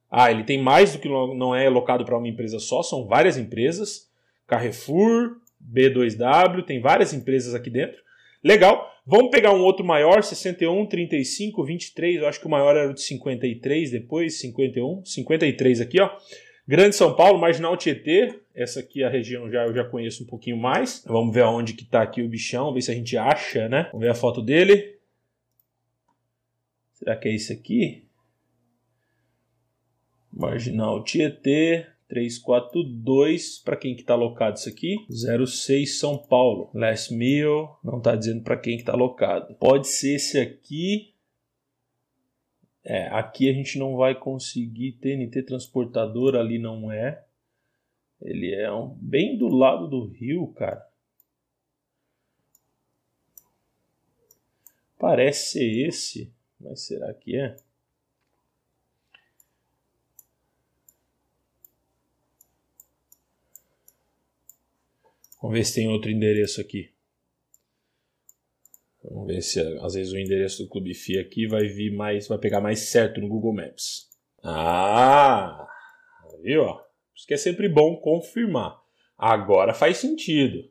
Ah, 0.10 0.32
ele 0.32 0.44
tem 0.44 0.60
mais 0.60 0.94
do 0.94 1.00
que 1.00 1.08
não 1.08 1.54
é 1.54 1.70
locado 1.70 2.04
para 2.04 2.18
uma 2.18 2.28
empresa 2.28 2.58
só, 2.58 2.82
são 2.82 3.06
várias 3.06 3.38
empresas. 3.38 4.10
Carrefour, 4.48 5.38
B2W, 5.62 6.66
tem 6.66 6.82
várias 6.82 7.14
empresas 7.14 7.54
aqui 7.54 7.70
dentro. 7.70 8.02
Legal. 8.44 8.92
Vamos 9.06 9.30
pegar 9.30 9.54
um 9.54 9.62
outro 9.62 9.86
maior, 9.86 10.24
61, 10.24 10.88
35, 10.88 11.64
23. 11.64 12.22
Eu 12.22 12.28
acho 12.28 12.40
que 12.40 12.48
o 12.48 12.50
maior 12.50 12.76
era 12.76 12.90
o 12.90 12.94
de 12.94 13.02
53, 13.02 13.92
depois 13.92 14.40
51, 14.40 15.06
53 15.06 15.82
aqui, 15.82 16.02
ó. 16.02 16.10
Grande 16.68 16.98
São 16.98 17.16
Paulo, 17.16 17.40
Marginal 17.40 17.78
Tietê, 17.78 18.42
essa 18.54 18.82
aqui 18.82 19.02
a 19.02 19.10
região 19.10 19.50
já 19.50 19.66
eu 19.66 19.74
já 19.74 19.86
conheço 19.86 20.24
um 20.24 20.28
pouquinho 20.28 20.58
mais. 20.58 21.02
Vamos 21.08 21.34
ver 21.34 21.44
aonde 21.44 21.74
que 21.74 21.86
tá 21.86 22.02
aqui 22.02 22.22
o 22.22 22.28
bichão, 22.28 22.74
ver 22.74 22.82
se 22.82 22.92
a 22.92 22.94
gente 22.94 23.16
acha, 23.16 23.70
né? 23.70 23.84
Vamos 23.94 24.02
ver 24.02 24.12
a 24.12 24.16
foto 24.16 24.42
dele. 24.42 25.00
Será 26.92 27.16
que 27.16 27.30
é 27.30 27.36
esse 27.36 27.54
aqui? 27.54 28.06
Marginal 30.30 31.06
Tietê 31.06 31.88
342, 32.10 33.60
para 33.60 33.78
quem 33.78 33.96
que 33.96 34.04
tá 34.04 34.14
alocado 34.14 34.58
isso 34.58 34.68
aqui? 34.68 34.98
06 35.10 36.00
São 36.00 36.18
Paulo. 36.18 36.70
Last 36.74 37.14
Meal, 37.14 37.80
não 37.82 38.02
tá 38.02 38.14
dizendo 38.14 38.44
para 38.44 38.58
quem 38.58 38.78
que 38.78 38.84
tá 38.84 38.92
alocado. 38.92 39.56
Pode 39.56 39.88
ser 39.88 40.16
esse 40.16 40.38
aqui 40.38 41.14
é, 42.90 43.10
aqui 43.10 43.50
a 43.50 43.54
gente 43.54 43.78
não 43.78 43.98
vai 43.98 44.16
conseguir 44.16 44.94
TNT 44.94 45.44
transportador, 45.44 46.36
ali 46.38 46.58
não 46.58 46.90
é. 46.90 47.22
Ele 48.22 48.56
é 48.56 48.72
um, 48.72 48.88
bem 48.96 49.38
do 49.38 49.50
lado 49.50 49.90
do 49.90 50.06
rio, 50.06 50.48
cara. 50.54 50.88
Parece 54.98 55.52
ser 55.52 55.88
esse, 55.90 56.34
mas 56.58 56.86
será 56.86 57.14
que 57.14 57.36
é? 57.36 57.58
Vamos 65.42 65.58
ver 65.58 65.66
se 65.66 65.76
tem 65.76 65.90
outro 65.90 66.10
endereço 66.10 66.62
aqui. 66.62 66.97
Vamos 69.10 69.28
ver 69.28 69.42
se 69.42 69.60
às 69.82 69.94
vezes 69.94 70.12
o 70.12 70.18
endereço 70.18 70.64
do 70.64 70.70
Clube 70.70 70.94
FI 70.94 71.20
aqui 71.20 71.48
vai 71.48 71.68
vir 71.68 71.96
mais, 71.96 72.28
vai 72.28 72.38
pegar 72.38 72.60
mais 72.60 72.80
certo 72.90 73.22
no 73.22 73.28
Google 73.28 73.54
Maps. 73.54 74.10
Ah, 74.44 75.68
viu? 76.42 76.64
Isso 77.16 77.26
que 77.26 77.34
é 77.34 77.38
sempre 77.38 77.70
bom 77.70 77.96
confirmar. 77.98 78.80
Agora 79.18 79.74
faz 79.74 79.98
sentido. 79.98 80.70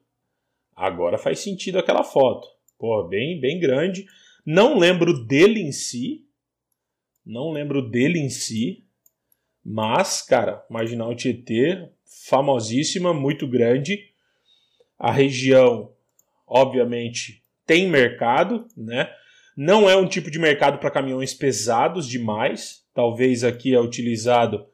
Agora 0.74 1.18
faz 1.18 1.40
sentido 1.40 1.78
aquela 1.78 2.04
foto. 2.04 2.46
Pô, 2.78 3.02
bem, 3.08 3.40
bem 3.40 3.58
grande. 3.58 4.06
Não 4.44 4.78
lembro 4.78 5.24
dele 5.26 5.60
em 5.60 5.72
si. 5.72 6.26
Não 7.24 7.50
lembro 7.50 7.82
dele 7.82 8.18
em 8.18 8.28
si. 8.28 8.84
Mas, 9.64 10.22
cara, 10.22 10.64
Marginal 10.70 11.14
Tietê, 11.16 11.88
famosíssima, 12.28 13.12
muito 13.12 13.48
grande. 13.48 14.12
A 14.98 15.10
região, 15.10 15.92
obviamente, 16.46 17.42
tem 17.66 17.88
mercado, 17.88 18.66
né? 18.76 19.10
Não 19.56 19.88
é 19.88 19.96
um 19.96 20.06
tipo 20.06 20.30
de 20.30 20.38
mercado 20.38 20.78
para 20.78 20.90
caminhões 20.90 21.34
pesados 21.34 22.06
demais. 22.06 22.82
Talvez 22.94 23.42
aqui 23.42 23.74
é 23.74 23.80
utilizado 23.80 24.66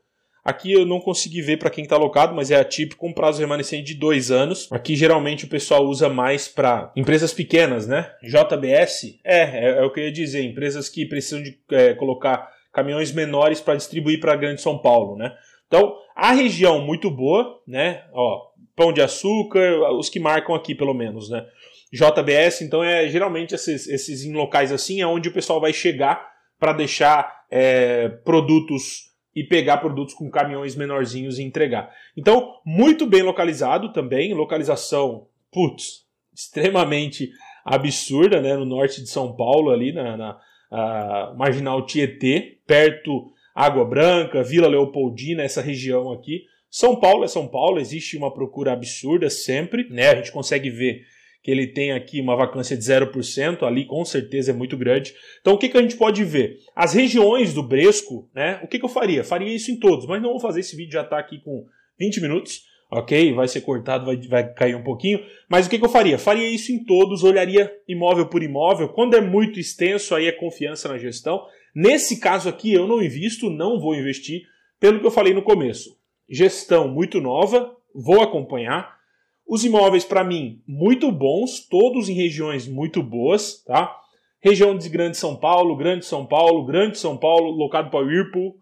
Aqui 0.45 0.73
eu 0.73 0.85
não 0.85 1.01
consegui 1.01 1.41
ver 1.41 1.57
para 1.59 1.71
quem 1.71 1.85
está 1.85 1.95
alocado, 1.95 2.35
mas 2.35 2.51
é 2.51 2.57
atípico 2.57 3.01
com 3.01 3.13
prazo 3.13 3.41
remanescente 3.41 3.85
de 3.85 3.95
dois 3.95 4.33
anos. 4.33 4.69
Aqui 4.73 4.97
geralmente 4.97 5.45
o 5.45 5.49
pessoal 5.49 5.85
usa 5.85 6.09
mais 6.09 6.49
para 6.49 6.93
empresas 6.97 7.33
pequenas, 7.33 7.87
né? 7.87 8.11
JBS 8.25 9.21
é, 9.25 9.39
é, 9.43 9.79
é, 9.79 9.85
o 9.85 9.93
que 9.93 10.01
eu 10.01 10.05
ia 10.05 10.13
dizer, 10.13 10.43
empresas 10.43 10.89
que 10.89 11.07
precisam 11.07 11.41
de 11.43 11.57
é, 11.71 11.95
colocar 11.95 12.51
caminhões 12.73 13.13
menores 13.13 13.61
para 13.61 13.77
distribuir 13.77 14.19
para 14.19 14.35
Grande 14.35 14.61
São 14.61 14.79
Paulo, 14.79 15.17
né? 15.17 15.33
Então 15.69 15.95
a 16.17 16.33
região 16.33 16.81
muito 16.81 17.09
boa, 17.09 17.61
né? 17.67 18.03
Ó, 18.13 18.41
Pão 18.75 18.93
de 18.93 19.01
Açúcar, 19.01 19.93
os 19.93 20.09
que 20.09 20.19
marcam 20.19 20.57
aqui 20.57 20.75
pelo 20.75 20.93
menos, 20.93 21.31
né? 21.31 21.47
JBS, 21.93 22.63
então 22.63 22.83
é 22.83 23.07
geralmente 23.09 23.55
esses, 23.55 23.87
esses 23.87 24.25
em 24.25 24.33
locais 24.33 24.73
assim 24.73 25.03
é 25.03 25.07
onde 25.07 25.29
o 25.29 25.33
pessoal 25.33 25.61
vai 25.61 25.73
chegar 25.73 26.27
para 26.59 26.73
deixar 26.73 27.45
é, 27.51 28.09
produtos 28.09 29.13
e 29.35 29.45
pegar 29.45 29.79
produtos 29.79 30.15
com 30.15 30.31
caminhões 30.31 30.77
menorzinhos 30.77 31.39
e 31.39 31.43
entregar. 31.43 31.91
Então, 32.17 32.55
muito 32.65 33.07
bem 33.07 33.23
localizado 33.23 33.93
também, 33.93 34.35
localização, 34.35 35.27
putz, 35.51 36.07
extremamente 36.35 37.31
absurda, 37.65 38.41
né, 38.41 38.57
no 38.57 38.65
norte 38.65 39.03
de 39.03 39.09
São 39.09 39.35
Paulo, 39.35 39.71
ali 39.71 39.93
na, 39.93 40.17
na 40.17 41.35
Marginal 41.37 41.85
Tietê, 41.85 42.59
perto 42.67 43.31
Água 43.55 43.85
Branca, 43.85 44.43
Vila 44.43 44.69
Leopoldina, 44.69 45.43
essa 45.43 45.61
região 45.61 46.11
aqui. 46.11 46.45
São 46.71 46.97
Paulo 46.97 47.25
é 47.25 47.29
São 47.29 47.47
Paulo, 47.47 47.79
existe 47.79 48.17
uma 48.17 48.33
procura 48.33 48.73
absurda 48.73 49.29
sempre, 49.29 49.87
né? 49.91 50.09
A 50.09 50.17
gente 50.17 50.33
consegue 50.33 50.71
ver 50.71 51.03
que 51.43 51.51
ele 51.51 51.67
tem 51.67 51.93
aqui 51.93 52.21
uma 52.21 52.37
vacância 52.37 52.77
de 52.77 52.85
0%, 52.85 53.65
ali 53.65 53.85
com 53.85 54.05
certeza 54.05 54.53
é 54.53 54.55
muito 54.55 54.77
grande. 54.77 55.13
Então 55.41 55.55
o 55.55 55.59
que, 55.59 55.69
que 55.69 55.77
a 55.77 55.83
gente 55.83 55.97
pode 55.97 56.23
ver? 56.25 56.59
As 56.75 56.95
regiões 56.95 57.53
do 57.53 57.63
Bresco, 57.63 58.31
né? 58.35 58.61
O 58.63 58.69
que, 58.69 58.79
que 58.79 58.85
eu 58.85 58.89
faria? 58.89 59.25
Faria 59.25 59.53
isso 59.53 59.71
em 59.71 59.79
todos, 59.79 60.07
mas 60.07 60.23
não 60.23 60.31
vou 60.31 60.41
fazer 60.41 60.61
esse 60.61 60.77
vídeo, 60.77 60.93
já 60.93 61.03
está 61.03 61.19
aqui 61.19 61.41
com 61.41 61.67
20 61.99 62.21
minutos, 62.21 62.63
ok? 62.89 63.33
Vai 63.33 63.49
ser 63.49 63.63
cortado, 63.63 64.07
vai, 64.07 64.17
vai 64.29 64.53
cair 64.55 64.77
um 64.77 64.85
pouquinho. 64.85 65.21
Mas 65.49 65.67
o 65.67 65.71
que, 65.71 65.79
que 65.79 65.85
eu 65.85 65.89
faria? 65.91 66.17
Faria 66.17 66.49
isso 66.49 66.71
em 66.71 66.85
todos, 66.85 67.25
olharia 67.25 67.73
imóvel 67.89 68.27
por 68.27 68.43
imóvel. 68.43 68.89
Quando 68.91 69.17
é 69.17 69.21
muito 69.21 69.59
extenso, 69.59 70.15
aí 70.15 70.27
é 70.27 70.33
confiança 70.33 70.89
na 70.89 70.97
gestão. 70.97 71.45
Nesse 71.75 72.21
caso 72.21 72.49
aqui, 72.49 72.73
eu 72.73 72.87
não 72.87 73.03
invisto, 73.03 73.51
não 73.51 73.81
vou 73.81 73.97
investir, 73.97 74.43
pelo 74.79 75.01
que 75.01 75.07
eu 75.07 75.11
falei 75.11 75.35
no 75.35 75.43
começo. 75.43 75.99
Gestão 76.31 76.87
muito 76.87 77.21
nova, 77.21 77.75
vou 77.93 78.23
acompanhar 78.23 79.02
os 79.47 79.65
imóveis, 79.65 80.05
para 80.05 80.25
mim, 80.25 80.61
muito 80.67 81.11
bons, 81.13 81.67
todos 81.69 82.09
em 82.09 82.15
regiões 82.15 82.67
muito 82.67 83.03
boas, 83.03 83.63
tá? 83.65 83.95
Região 84.41 84.77
de 84.77 84.89
Grande 84.89 85.17
São 85.17 85.37
Paulo, 85.37 85.77
Grande 85.77 86.05
São 86.05 86.27
Paulo, 86.27 86.65
Grande 86.65 86.99
São 86.99 87.17
Paulo, 87.17 87.51
locado 87.51 87.91
para 87.91 88.05
Whirlpool, 88.05 88.57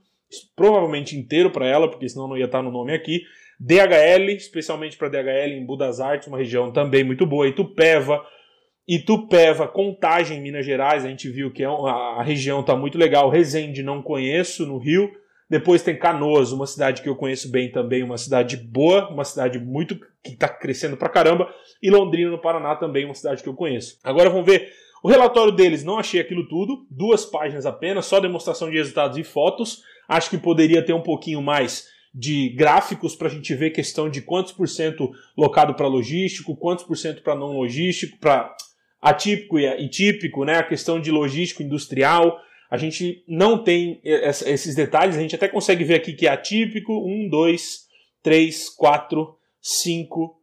provavelmente 0.54 1.16
inteiro 1.16 1.50
para 1.50 1.66
ela, 1.66 1.88
porque 1.88 2.08
senão 2.08 2.28
não 2.28 2.36
ia 2.36 2.44
estar 2.44 2.62
no 2.62 2.70
nome 2.70 2.92
aqui. 2.92 3.22
DHL, 3.58 4.30
especialmente 4.30 4.96
para 4.96 5.08
DHL 5.08 5.52
em 5.52 5.66
Budas 5.66 6.00
Artes, 6.00 6.28
uma 6.28 6.38
região 6.38 6.72
também 6.72 7.04
muito 7.04 7.26
boa. 7.26 7.46
Itupeva, 7.46 8.24
Itupeva, 8.88 9.68
Contagem, 9.68 10.40
Minas 10.40 10.66
Gerais, 10.66 11.04
a 11.04 11.08
gente 11.08 11.28
viu 11.30 11.52
que 11.52 11.62
é 11.62 11.66
a 11.66 12.22
região 12.22 12.60
está 12.60 12.74
muito 12.74 12.98
legal. 12.98 13.28
Resende 13.28 13.82
não 13.82 14.02
conheço, 14.02 14.66
no 14.66 14.78
Rio. 14.78 15.10
Depois 15.50 15.82
tem 15.82 15.98
Canoas, 15.98 16.52
uma 16.52 16.66
cidade 16.66 17.02
que 17.02 17.08
eu 17.08 17.16
conheço 17.16 17.50
bem 17.50 17.72
também, 17.72 18.04
uma 18.04 18.16
cidade 18.16 18.56
boa, 18.56 19.10
uma 19.10 19.24
cidade 19.24 19.58
muito 19.58 19.98
que 20.22 20.30
está 20.30 20.48
crescendo 20.48 20.96
pra 20.96 21.08
caramba. 21.08 21.52
E 21.82 21.90
Londrina, 21.90 22.30
no 22.30 22.40
Paraná, 22.40 22.76
também 22.76 23.04
uma 23.04 23.14
cidade 23.14 23.42
que 23.42 23.48
eu 23.48 23.54
conheço. 23.54 23.98
Agora 24.04 24.30
vamos 24.30 24.46
ver 24.46 24.72
o 25.02 25.08
relatório 25.08 25.50
deles. 25.50 25.82
Não 25.82 25.98
achei 25.98 26.20
aquilo 26.20 26.46
tudo, 26.46 26.86
duas 26.88 27.24
páginas 27.24 27.66
apenas, 27.66 28.06
só 28.06 28.20
demonstração 28.20 28.70
de 28.70 28.76
resultados 28.76 29.18
e 29.18 29.24
fotos. 29.24 29.82
Acho 30.08 30.30
que 30.30 30.38
poderia 30.38 30.84
ter 30.84 30.92
um 30.92 31.02
pouquinho 31.02 31.42
mais 31.42 31.88
de 32.14 32.50
gráficos 32.50 33.16
para 33.16 33.26
a 33.26 33.30
gente 33.30 33.52
ver 33.54 33.70
questão 33.70 34.08
de 34.08 34.20
quantos 34.20 34.52
por 34.52 34.68
cento 34.68 35.10
locado 35.36 35.74
para 35.74 35.88
logístico, 35.88 36.56
quantos 36.56 36.84
por 36.84 36.96
cento 36.96 37.22
para 37.22 37.34
não 37.34 37.56
logístico, 37.56 38.18
para 38.18 38.54
atípico 39.02 39.58
e 39.58 39.88
típico, 39.88 40.44
né? 40.44 40.58
A 40.58 40.62
questão 40.62 41.00
de 41.00 41.10
logístico 41.10 41.62
industrial 41.62 42.38
a 42.70 42.76
gente 42.76 43.24
não 43.26 43.62
tem 43.62 44.00
esses 44.04 44.76
detalhes, 44.76 45.16
a 45.16 45.20
gente 45.20 45.35
até 45.35 45.48
consegue 45.48 45.83
ver 45.83 45.94
aqui 45.94 46.12
que 46.12 46.26
é 46.26 46.30
atípico, 46.30 46.92
1, 46.92 47.28
2, 47.28 47.80
3, 48.22 48.68
4, 48.70 49.37
5, 49.61 50.37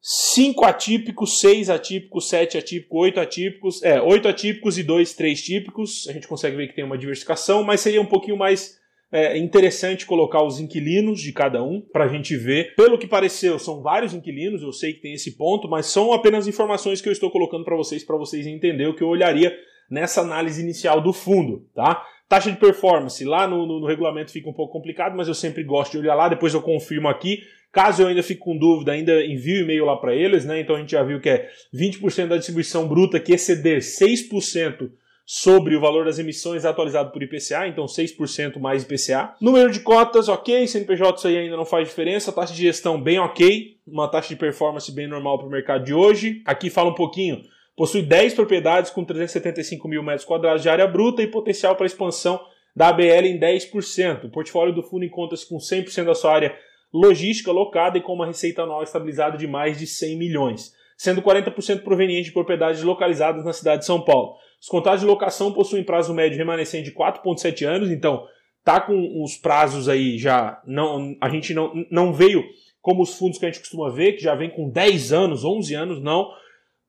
5 0.00 0.64
atípicos, 0.64 1.38
6 1.38 1.70
atípicos, 1.70 2.28
7 2.28 2.58
atípicos, 2.58 3.00
8 3.00 3.20
atípicos, 3.20 3.82
é, 3.82 4.02
8 4.02 4.28
atípicos 4.28 4.76
e 4.76 4.82
2, 4.82 5.14
3 5.14 5.42
típicos, 5.42 6.08
a 6.08 6.12
gente 6.12 6.26
consegue 6.26 6.56
ver 6.56 6.68
que 6.68 6.74
tem 6.74 6.84
uma 6.84 6.98
diversificação, 6.98 7.62
mas 7.62 7.80
seria 7.80 8.02
um 8.02 8.06
pouquinho 8.06 8.36
mais 8.36 8.82
é 9.12 9.38
interessante 9.38 10.06
colocar 10.06 10.42
os 10.42 10.58
inquilinos 10.58 11.20
de 11.20 11.32
cada 11.32 11.62
um 11.62 11.80
para 11.80 12.04
a 12.04 12.08
gente 12.08 12.36
ver. 12.36 12.74
Pelo 12.74 12.98
que 12.98 13.06
pareceu, 13.06 13.60
são 13.60 13.80
vários 13.80 14.12
inquilinos, 14.12 14.60
eu 14.60 14.72
sei 14.72 14.92
que 14.92 15.02
tem 15.02 15.12
esse 15.12 15.36
ponto, 15.36 15.68
mas 15.68 15.86
são 15.86 16.12
apenas 16.12 16.48
informações 16.48 17.00
que 17.00 17.08
eu 17.08 17.12
estou 17.12 17.30
colocando 17.30 17.64
para 17.64 17.76
vocês, 17.76 18.02
para 18.02 18.16
vocês 18.16 18.44
entenderem 18.44 18.88
o 18.88 18.96
que 18.96 19.04
eu 19.04 19.08
olharia 19.08 19.56
nessa 19.90 20.20
análise 20.20 20.62
inicial 20.62 21.00
do 21.00 21.12
fundo, 21.12 21.66
tá? 21.74 22.04
Taxa 22.28 22.50
de 22.50 22.56
performance, 22.58 23.24
lá 23.24 23.46
no, 23.46 23.66
no, 23.66 23.80
no, 23.80 23.86
regulamento 23.86 24.32
fica 24.32 24.48
um 24.48 24.52
pouco 24.52 24.72
complicado, 24.72 25.16
mas 25.16 25.28
eu 25.28 25.34
sempre 25.34 25.62
gosto 25.62 25.92
de 25.92 25.98
olhar 25.98 26.14
lá, 26.14 26.28
depois 26.28 26.54
eu 26.54 26.62
confirmo 26.62 27.08
aqui. 27.08 27.42
Caso 27.70 28.02
eu 28.02 28.06
ainda 28.06 28.22
fique 28.22 28.40
com 28.40 28.56
dúvida, 28.56 28.92
ainda 28.92 29.24
envio 29.24 29.62
e-mail 29.62 29.84
lá 29.84 29.96
para 29.96 30.14
eles, 30.14 30.44
né? 30.44 30.60
Então 30.60 30.76
a 30.76 30.78
gente 30.78 30.92
já 30.92 31.02
viu 31.02 31.20
que 31.20 31.28
é 31.28 31.48
20% 31.74 32.28
da 32.28 32.36
distribuição 32.36 32.88
bruta 32.88 33.20
que 33.20 33.32
exceder 33.32 33.78
6% 33.80 34.90
sobre 35.26 35.74
o 35.74 35.80
valor 35.80 36.04
das 36.04 36.18
emissões 36.18 36.64
atualizado 36.64 37.10
por 37.10 37.22
IPCA, 37.22 37.66
então 37.66 37.86
6% 37.86 38.58
mais 38.58 38.82
IPCA. 38.82 39.34
Número 39.40 39.70
de 39.70 39.80
cotas, 39.80 40.28
ok, 40.28 40.66
CNPJ 40.66 41.18
isso 41.18 41.28
aí 41.28 41.38
ainda 41.38 41.56
não 41.56 41.64
faz 41.64 41.88
diferença, 41.88 42.32
taxa 42.32 42.52
de 42.52 42.62
gestão 42.62 43.00
bem 43.00 43.18
ok, 43.18 43.76
uma 43.86 44.08
taxa 44.08 44.28
de 44.28 44.36
performance 44.36 44.90
bem 44.92 45.06
normal 45.06 45.38
para 45.38 45.46
o 45.46 45.50
mercado 45.50 45.84
de 45.84 45.94
hoje. 45.94 46.42
Aqui 46.44 46.68
fala 46.70 46.90
um 46.90 46.94
pouquinho 46.94 47.42
Possui 47.76 48.02
10 48.02 48.34
propriedades 48.34 48.90
com 48.90 49.04
375 49.04 49.88
mil 49.88 50.02
metros 50.02 50.24
quadrados 50.24 50.62
de 50.62 50.68
área 50.68 50.86
bruta 50.86 51.22
e 51.22 51.26
potencial 51.26 51.74
para 51.74 51.86
expansão 51.86 52.40
da 52.74 52.88
ABL 52.88 53.26
em 53.26 53.38
10%. 53.38 54.24
O 54.24 54.30
portfólio 54.30 54.74
do 54.74 54.82
fundo 54.82 55.04
encontra-se 55.04 55.48
com 55.48 55.56
100% 55.56 56.04
da 56.04 56.14
sua 56.14 56.32
área 56.32 56.56
logística 56.92 57.50
locada 57.50 57.98
e 57.98 58.00
com 58.00 58.12
uma 58.12 58.26
receita 58.26 58.62
anual 58.62 58.82
estabilizada 58.82 59.36
de 59.36 59.48
mais 59.48 59.76
de 59.76 59.86
100 59.86 60.16
milhões, 60.16 60.72
sendo 60.96 61.20
40% 61.20 61.82
proveniente 61.82 62.26
de 62.26 62.32
propriedades 62.32 62.82
localizadas 62.82 63.44
na 63.44 63.52
cidade 63.52 63.80
de 63.80 63.86
São 63.86 64.00
Paulo. 64.00 64.36
Os 64.60 64.68
contratos 64.68 65.00
de 65.00 65.06
locação 65.06 65.52
possuem 65.52 65.82
prazo 65.82 66.14
médio 66.14 66.38
remanescente 66.38 66.90
de 66.90 66.96
4,7 66.96 67.66
anos, 67.66 67.90
então 67.90 68.24
tá 68.64 68.80
com 68.80 69.22
os 69.22 69.36
prazos 69.36 69.88
aí 69.88 70.16
já 70.16 70.62
não 70.64 71.14
a 71.20 71.28
gente 71.28 71.52
não, 71.52 71.72
não 71.90 72.12
veio 72.12 72.42
como 72.80 73.02
os 73.02 73.18
fundos 73.18 73.38
que 73.38 73.44
a 73.44 73.50
gente 73.50 73.60
costuma 73.60 73.90
ver, 73.90 74.12
que 74.12 74.22
já 74.22 74.34
vem 74.34 74.50
com 74.50 74.70
10 74.70 75.12
anos, 75.12 75.44
11 75.44 75.74
anos, 75.74 76.02
não 76.02 76.30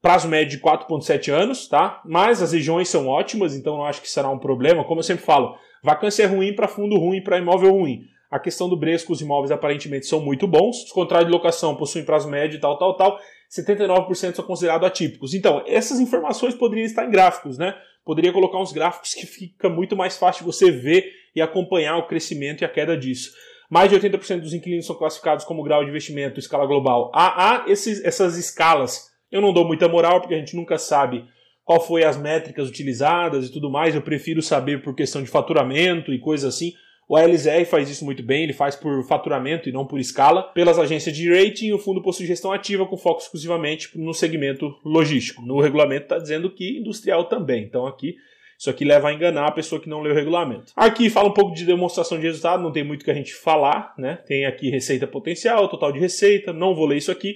prazo 0.06 0.28
médio 0.28 0.56
de 0.56 0.64
4,7 0.64 1.34
anos, 1.34 1.68
tá? 1.68 2.00
Mas 2.06 2.40
as 2.40 2.52
regiões 2.52 2.88
são 2.88 3.08
ótimas, 3.08 3.56
então 3.56 3.76
não 3.76 3.86
acho 3.86 4.04
que 4.04 4.08
será 4.08 4.30
um 4.30 4.38
problema. 4.38 4.84
Como 4.84 5.00
eu 5.00 5.04
sempre 5.04 5.26
falo, 5.26 5.58
vacância 5.82 6.22
é 6.22 6.26
ruim 6.28 6.54
para 6.54 6.68
fundo 6.68 6.96
ruim, 6.96 7.24
para 7.24 7.40
imóvel 7.40 7.72
ruim. 7.72 8.04
A 8.30 8.38
questão 8.38 8.70
do 8.70 8.78
Bresco, 8.78 9.12
os 9.12 9.22
imóveis 9.22 9.50
aparentemente 9.50 10.06
são 10.06 10.22
muito 10.22 10.46
bons. 10.46 10.84
Os 10.84 10.92
contratos 10.92 11.26
de 11.26 11.32
locação 11.32 11.76
possuem 11.76 12.06
prazo 12.06 12.30
médio 12.30 12.58
e 12.58 12.60
tal, 12.60 12.78
tal, 12.78 12.96
tal. 12.96 13.20
79% 13.52 14.36
são 14.36 14.46
considerados 14.46 14.88
atípicos. 14.88 15.34
Então, 15.34 15.64
essas 15.66 16.00
informações 16.00 16.54
poderiam 16.54 16.86
estar 16.86 17.04
em 17.04 17.10
gráficos, 17.10 17.58
né? 17.58 17.74
Poderia 18.06 18.32
colocar 18.32 18.60
uns 18.60 18.72
gráficos 18.72 19.12
que 19.16 19.26
fica 19.26 19.70
muito 19.70 19.96
mais 19.96 20.16
fácil 20.20 20.46
você 20.46 20.70
ver 20.70 21.04
e 21.36 21.42
acompanhar 21.42 21.98
o 21.98 22.06
crescimento 22.06 22.62
e 22.62 22.66
a 22.66 22.70
queda 22.70 22.96
disso. 22.96 23.32
Mais 23.72 23.90
de 23.90 24.00
80% 24.00 24.42
dos 24.42 24.54
inquilinos 24.54 24.86
são 24.86 24.96
classificados 24.96 25.44
como 25.44 25.64
grau 25.64 25.84
de 25.84 25.90
investimento 25.90 26.40
escala 26.40 26.68
global. 26.68 27.12
Há, 27.12 27.64
há 27.64 27.70
esses, 27.72 28.06
essas 28.06 28.38
escalas 28.38 29.15
eu 29.32 29.42
não 29.42 29.54
dou 29.54 29.66
muita 29.66 29.88
moral 29.88 30.22
porque 30.22 30.36
a 30.36 30.40
gente 30.40 30.56
nunca 30.56 30.78
sabe 30.78 31.26
qual 31.64 31.82
foi 31.82 32.04
as 32.04 32.18
métricas 32.18 32.70
utilizadas 32.70 33.48
e 33.48 33.52
tudo 33.52 33.70
mais. 33.70 33.96
Eu 33.96 34.02
prefiro 34.02 34.42
saber 34.42 34.82
por 34.82 34.96
questão 34.96 35.22
de 35.22 35.30
faturamento 35.30 36.14
e 36.14 36.20
coisas 36.20 36.54
assim. 36.54 36.74
O 37.08 37.16
ALZR 37.16 37.66
faz 37.66 37.88
isso 37.88 38.04
muito 38.04 38.24
bem, 38.24 38.44
ele 38.44 38.54
faz 38.54 38.76
por 38.76 39.04
faturamento 39.04 39.70
e 39.70 39.72
não 39.72 39.86
por 39.86 40.00
escala. 40.00 40.42
Pelas 40.42 40.80
agências 40.80 41.16
de 41.16 41.32
rating, 41.32 41.72
o 41.72 41.78
fundo 41.78 42.02
possui 42.02 42.26
gestão 42.26 42.52
ativa 42.52 42.86
com 42.86 42.98
foco 42.98 43.22
exclusivamente 43.22 43.90
no 43.96 44.14
segmento 44.14 44.76
logístico. 44.84 45.44
No 45.44 45.60
regulamento 45.60 46.04
está 46.04 46.18
dizendo 46.18 46.50
que 46.50 46.80
industrial 46.80 47.26
também. 47.26 47.64
Então 47.64 47.86
aqui 47.86 48.16
isso 48.58 48.70
aqui 48.70 48.86
leva 48.86 49.10
a 49.10 49.14
enganar 49.14 49.48
a 49.48 49.52
pessoa 49.52 49.82
que 49.82 49.90
não 49.90 50.02
leu 50.02 50.14
o 50.14 50.16
regulamento. 50.16 50.72
Aqui 50.76 51.10
fala 51.10 51.28
um 51.28 51.34
pouco 51.34 51.54
de 51.54 51.66
demonstração 51.66 52.18
de 52.18 52.26
resultado, 52.26 52.64
não 52.64 52.72
tem 52.72 52.84
muito 52.84 53.04
que 53.04 53.12
a 53.12 53.16
gente 53.16 53.34
falar, 53.34 53.94
né? 53.98 54.18
Tem 54.26 54.46
aqui 54.46 54.70
receita 54.70 55.06
potencial, 55.06 55.68
total 55.68 55.92
de 55.92 56.00
receita, 56.00 56.54
não 56.54 56.74
vou 56.74 56.86
ler 56.86 56.98
isso 56.98 57.12
aqui. 57.12 57.36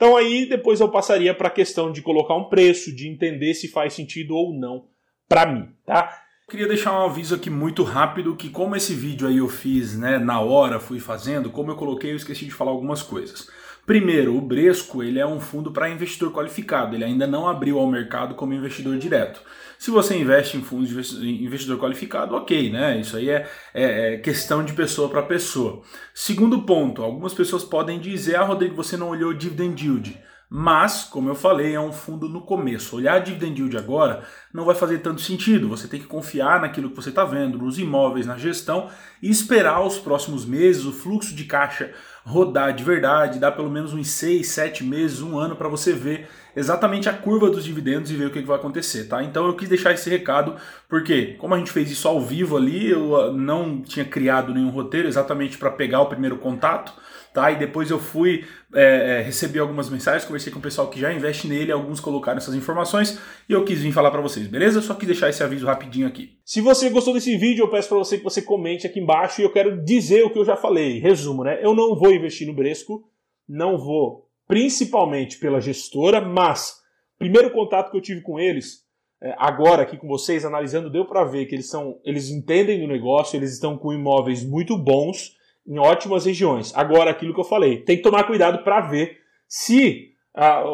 Então 0.00 0.16
aí 0.16 0.46
depois 0.46 0.80
eu 0.80 0.88
passaria 0.88 1.34
para 1.34 1.48
a 1.48 1.50
questão 1.50 1.92
de 1.92 2.00
colocar 2.00 2.34
um 2.34 2.48
preço, 2.48 2.90
de 2.90 3.06
entender 3.06 3.52
se 3.52 3.68
faz 3.68 3.92
sentido 3.92 4.34
ou 4.34 4.54
não 4.54 4.86
para 5.28 5.44
mim, 5.44 5.68
tá? 5.84 6.22
Queria 6.48 6.66
deixar 6.66 6.98
um 6.98 7.04
aviso 7.04 7.34
aqui 7.34 7.50
muito 7.50 7.82
rápido 7.82 8.34
que 8.34 8.48
como 8.48 8.74
esse 8.74 8.94
vídeo 8.94 9.28
aí 9.28 9.36
eu 9.36 9.46
fiz, 9.46 9.98
né, 9.98 10.18
na 10.18 10.40
hora, 10.40 10.80
fui 10.80 10.98
fazendo, 10.98 11.50
como 11.50 11.70
eu 11.70 11.76
coloquei, 11.76 12.12
eu 12.12 12.16
esqueci 12.16 12.46
de 12.46 12.50
falar 12.50 12.70
algumas 12.70 13.02
coisas. 13.02 13.50
Primeiro, 13.86 14.36
o 14.36 14.40
Bresco 14.40 15.02
ele 15.02 15.18
é 15.18 15.26
um 15.26 15.40
fundo 15.40 15.72
para 15.72 15.88
investidor 15.88 16.32
qualificado, 16.32 16.94
ele 16.94 17.04
ainda 17.04 17.26
não 17.26 17.48
abriu 17.48 17.78
ao 17.78 17.86
mercado 17.90 18.34
como 18.34 18.54
investidor 18.54 18.96
direto. 18.98 19.40
Se 19.78 19.90
você 19.90 20.16
investe 20.16 20.56
em 20.58 20.62
fundos 20.62 20.90
de 20.90 21.44
investidor 21.44 21.78
qualificado, 21.78 22.34
ok, 22.34 22.70
né? 22.70 23.00
Isso 23.00 23.16
aí 23.16 23.30
é, 23.30 23.48
é, 23.72 24.14
é 24.14 24.16
questão 24.18 24.62
de 24.62 24.74
pessoa 24.74 25.08
para 25.08 25.22
pessoa. 25.22 25.82
Segundo 26.12 26.62
ponto, 26.62 27.02
algumas 27.02 27.32
pessoas 27.32 27.64
podem 27.64 27.98
dizer, 27.98 28.36
ah, 28.36 28.44
Rodrigo, 28.44 28.76
você 28.76 28.96
não 28.96 29.08
olhou 29.08 29.32
dividend 29.32 29.82
yield. 29.82 30.18
Mas, 30.52 31.04
como 31.04 31.28
eu 31.28 31.36
falei, 31.36 31.74
é 31.76 31.80
um 31.80 31.92
fundo 31.92 32.28
no 32.28 32.40
começo. 32.40 32.96
Olhar 32.96 33.14
a 33.14 33.18
dividend 33.20 33.56
yield 33.56 33.76
agora 33.76 34.24
não 34.52 34.64
vai 34.64 34.74
fazer 34.74 34.98
tanto 34.98 35.20
sentido. 35.20 35.68
Você 35.68 35.86
tem 35.86 36.00
que 36.00 36.08
confiar 36.08 36.60
naquilo 36.60 36.90
que 36.90 36.96
você 36.96 37.10
está 37.10 37.24
vendo, 37.24 37.56
nos 37.56 37.78
imóveis, 37.78 38.26
na 38.26 38.36
gestão 38.36 38.88
e 39.22 39.30
esperar 39.30 39.80
os 39.80 40.00
próximos 40.00 40.44
meses 40.44 40.84
o 40.84 40.92
fluxo 40.92 41.36
de 41.36 41.44
caixa 41.44 41.92
rodar 42.24 42.74
de 42.74 42.84
verdade, 42.84 43.38
dar 43.38 43.52
pelo 43.52 43.70
menos 43.70 43.92
uns 43.92 44.08
6, 44.10 44.46
7 44.48 44.84
meses, 44.84 45.20
um 45.20 45.38
ano 45.38 45.56
para 45.56 45.68
você 45.68 45.92
ver 45.92 46.28
exatamente 46.54 47.08
a 47.08 47.12
curva 47.12 47.48
dos 47.48 47.64
dividendos 47.64 48.10
e 48.10 48.16
ver 48.16 48.26
o 48.26 48.30
que 48.30 48.40
vai 48.40 48.56
acontecer, 48.56 49.04
tá? 49.04 49.22
Então 49.22 49.46
eu 49.46 49.54
quis 49.54 49.68
deixar 49.68 49.92
esse 49.92 50.10
recado, 50.10 50.56
porque 50.88 51.34
como 51.38 51.54
a 51.54 51.58
gente 51.58 51.70
fez 51.70 51.90
isso 51.90 52.08
ao 52.08 52.20
vivo 52.20 52.56
ali, 52.56 52.90
eu 52.90 53.16
ah, 53.16 53.32
não 53.32 53.80
tinha 53.80 54.04
criado 54.04 54.52
nenhum 54.52 54.70
roteiro 54.70 55.08
exatamente 55.08 55.56
para 55.56 55.70
pegar 55.70 56.00
o 56.00 56.06
primeiro 56.06 56.36
contato, 56.38 56.92
tá? 57.32 57.50
E 57.50 57.58
depois 57.58 57.90
eu 57.90 57.98
fui 57.98 58.44
é, 58.74 59.18
é, 59.18 59.22
recebi 59.22 59.58
algumas 59.58 59.88
mensagens, 59.88 60.24
conversei 60.24 60.52
com 60.52 60.58
o 60.58 60.62
pessoal 60.62 60.88
que 60.88 61.00
já 61.00 61.12
investe 61.12 61.48
nele, 61.48 61.72
alguns 61.72 62.00
colocaram 62.00 62.38
essas 62.38 62.54
informações 62.54 63.18
e 63.48 63.52
eu 63.52 63.64
quis 63.64 63.80
vir 63.80 63.92
falar 63.92 64.10
para 64.10 64.20
vocês, 64.20 64.46
beleza? 64.46 64.80
Só 64.80 64.94
quis 64.94 65.06
deixar 65.06 65.28
esse 65.28 65.42
aviso 65.42 65.66
rapidinho 65.66 66.06
aqui. 66.06 66.38
Se 66.44 66.60
você 66.60 66.88
gostou 66.90 67.14
desse 67.14 67.36
vídeo, 67.36 67.64
eu 67.64 67.70
peço 67.70 67.88
para 67.88 67.98
você 67.98 68.18
que 68.18 68.24
você 68.24 68.42
comente 68.42 68.86
aqui 68.86 69.00
embaixo 69.00 69.40
e 69.40 69.44
eu 69.44 69.52
quero 69.52 69.82
dizer 69.82 70.24
o 70.24 70.30
que 70.30 70.38
eu 70.38 70.44
já 70.44 70.56
falei. 70.56 70.98
Resumo, 70.98 71.44
né? 71.44 71.58
Eu 71.62 71.74
não 71.74 71.96
vou 71.96 72.12
investir 72.12 72.46
no 72.46 72.54
Bresco, 72.54 73.02
não 73.48 73.78
vou, 73.78 74.28
principalmente 74.46 75.38
pela 75.38 75.60
gestora, 75.60 76.20
mas 76.20 76.76
primeiro 77.18 77.50
contato 77.50 77.90
que 77.90 77.96
eu 77.96 78.02
tive 78.02 78.22
com 78.22 78.38
eles 78.38 78.88
é, 79.22 79.34
agora 79.36 79.82
aqui 79.82 79.98
com 79.98 80.08
vocês 80.08 80.46
analisando 80.46 80.88
deu 80.88 81.04
para 81.04 81.24
ver 81.24 81.44
que 81.44 81.54
eles 81.54 81.68
são 81.68 82.00
eles 82.02 82.30
entendem 82.30 82.80
do 82.80 82.86
negócio, 82.86 83.36
eles 83.36 83.52
estão 83.52 83.76
com 83.76 83.92
imóveis 83.92 84.42
muito 84.42 84.78
bons 84.78 85.38
em 85.70 85.78
ótimas 85.78 86.26
regiões. 86.26 86.72
Agora, 86.74 87.12
aquilo 87.12 87.32
que 87.32 87.38
eu 87.38 87.44
falei, 87.44 87.78
tem 87.78 87.96
que 87.96 88.02
tomar 88.02 88.24
cuidado 88.24 88.64
para 88.64 88.80
ver 88.80 89.18
se 89.46 90.10
a, 90.34 90.64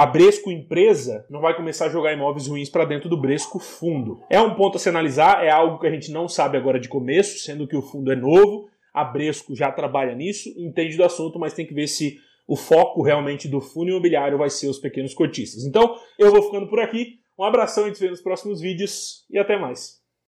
a, 0.00 0.06
Bresco 0.06 0.48
empresa 0.48 1.26
não 1.28 1.40
vai 1.40 1.56
começar 1.56 1.86
a 1.86 1.88
jogar 1.88 2.12
imóveis 2.12 2.46
ruins 2.46 2.70
para 2.70 2.84
dentro 2.84 3.08
do 3.08 3.20
Bresco 3.20 3.58
fundo. 3.58 4.20
É 4.30 4.40
um 4.40 4.54
ponto 4.54 4.76
a 4.76 4.78
se 4.78 4.88
analisar, 4.88 5.44
é 5.44 5.50
algo 5.50 5.80
que 5.80 5.88
a 5.88 5.90
gente 5.90 6.12
não 6.12 6.28
sabe 6.28 6.56
agora 6.56 6.78
de 6.78 6.88
começo, 6.88 7.40
sendo 7.40 7.66
que 7.66 7.76
o 7.76 7.82
fundo 7.82 8.12
é 8.12 8.16
novo, 8.16 8.68
a 8.92 9.02
Bresco 9.02 9.56
já 9.56 9.72
trabalha 9.72 10.14
nisso, 10.14 10.48
entende 10.56 10.96
do 10.96 11.04
assunto, 11.04 11.36
mas 11.36 11.52
tem 11.52 11.66
que 11.66 11.74
ver 11.74 11.88
se 11.88 12.20
o 12.46 12.54
foco 12.54 13.02
realmente 13.02 13.48
do 13.48 13.60
fundo 13.60 13.90
imobiliário 13.90 14.38
vai 14.38 14.50
ser 14.50 14.68
os 14.68 14.78
pequenos 14.78 15.14
cotistas. 15.14 15.64
Então, 15.64 15.96
eu 16.16 16.30
vou 16.30 16.42
ficando 16.42 16.68
por 16.68 16.78
aqui. 16.78 17.18
Um 17.36 17.42
abração 17.42 17.88
e 17.88 17.92
te 17.92 17.98
vejo 17.98 18.12
nos 18.12 18.22
próximos 18.22 18.60
vídeos 18.60 19.24
e 19.28 19.36
até 19.36 19.58
mais. 19.58 20.03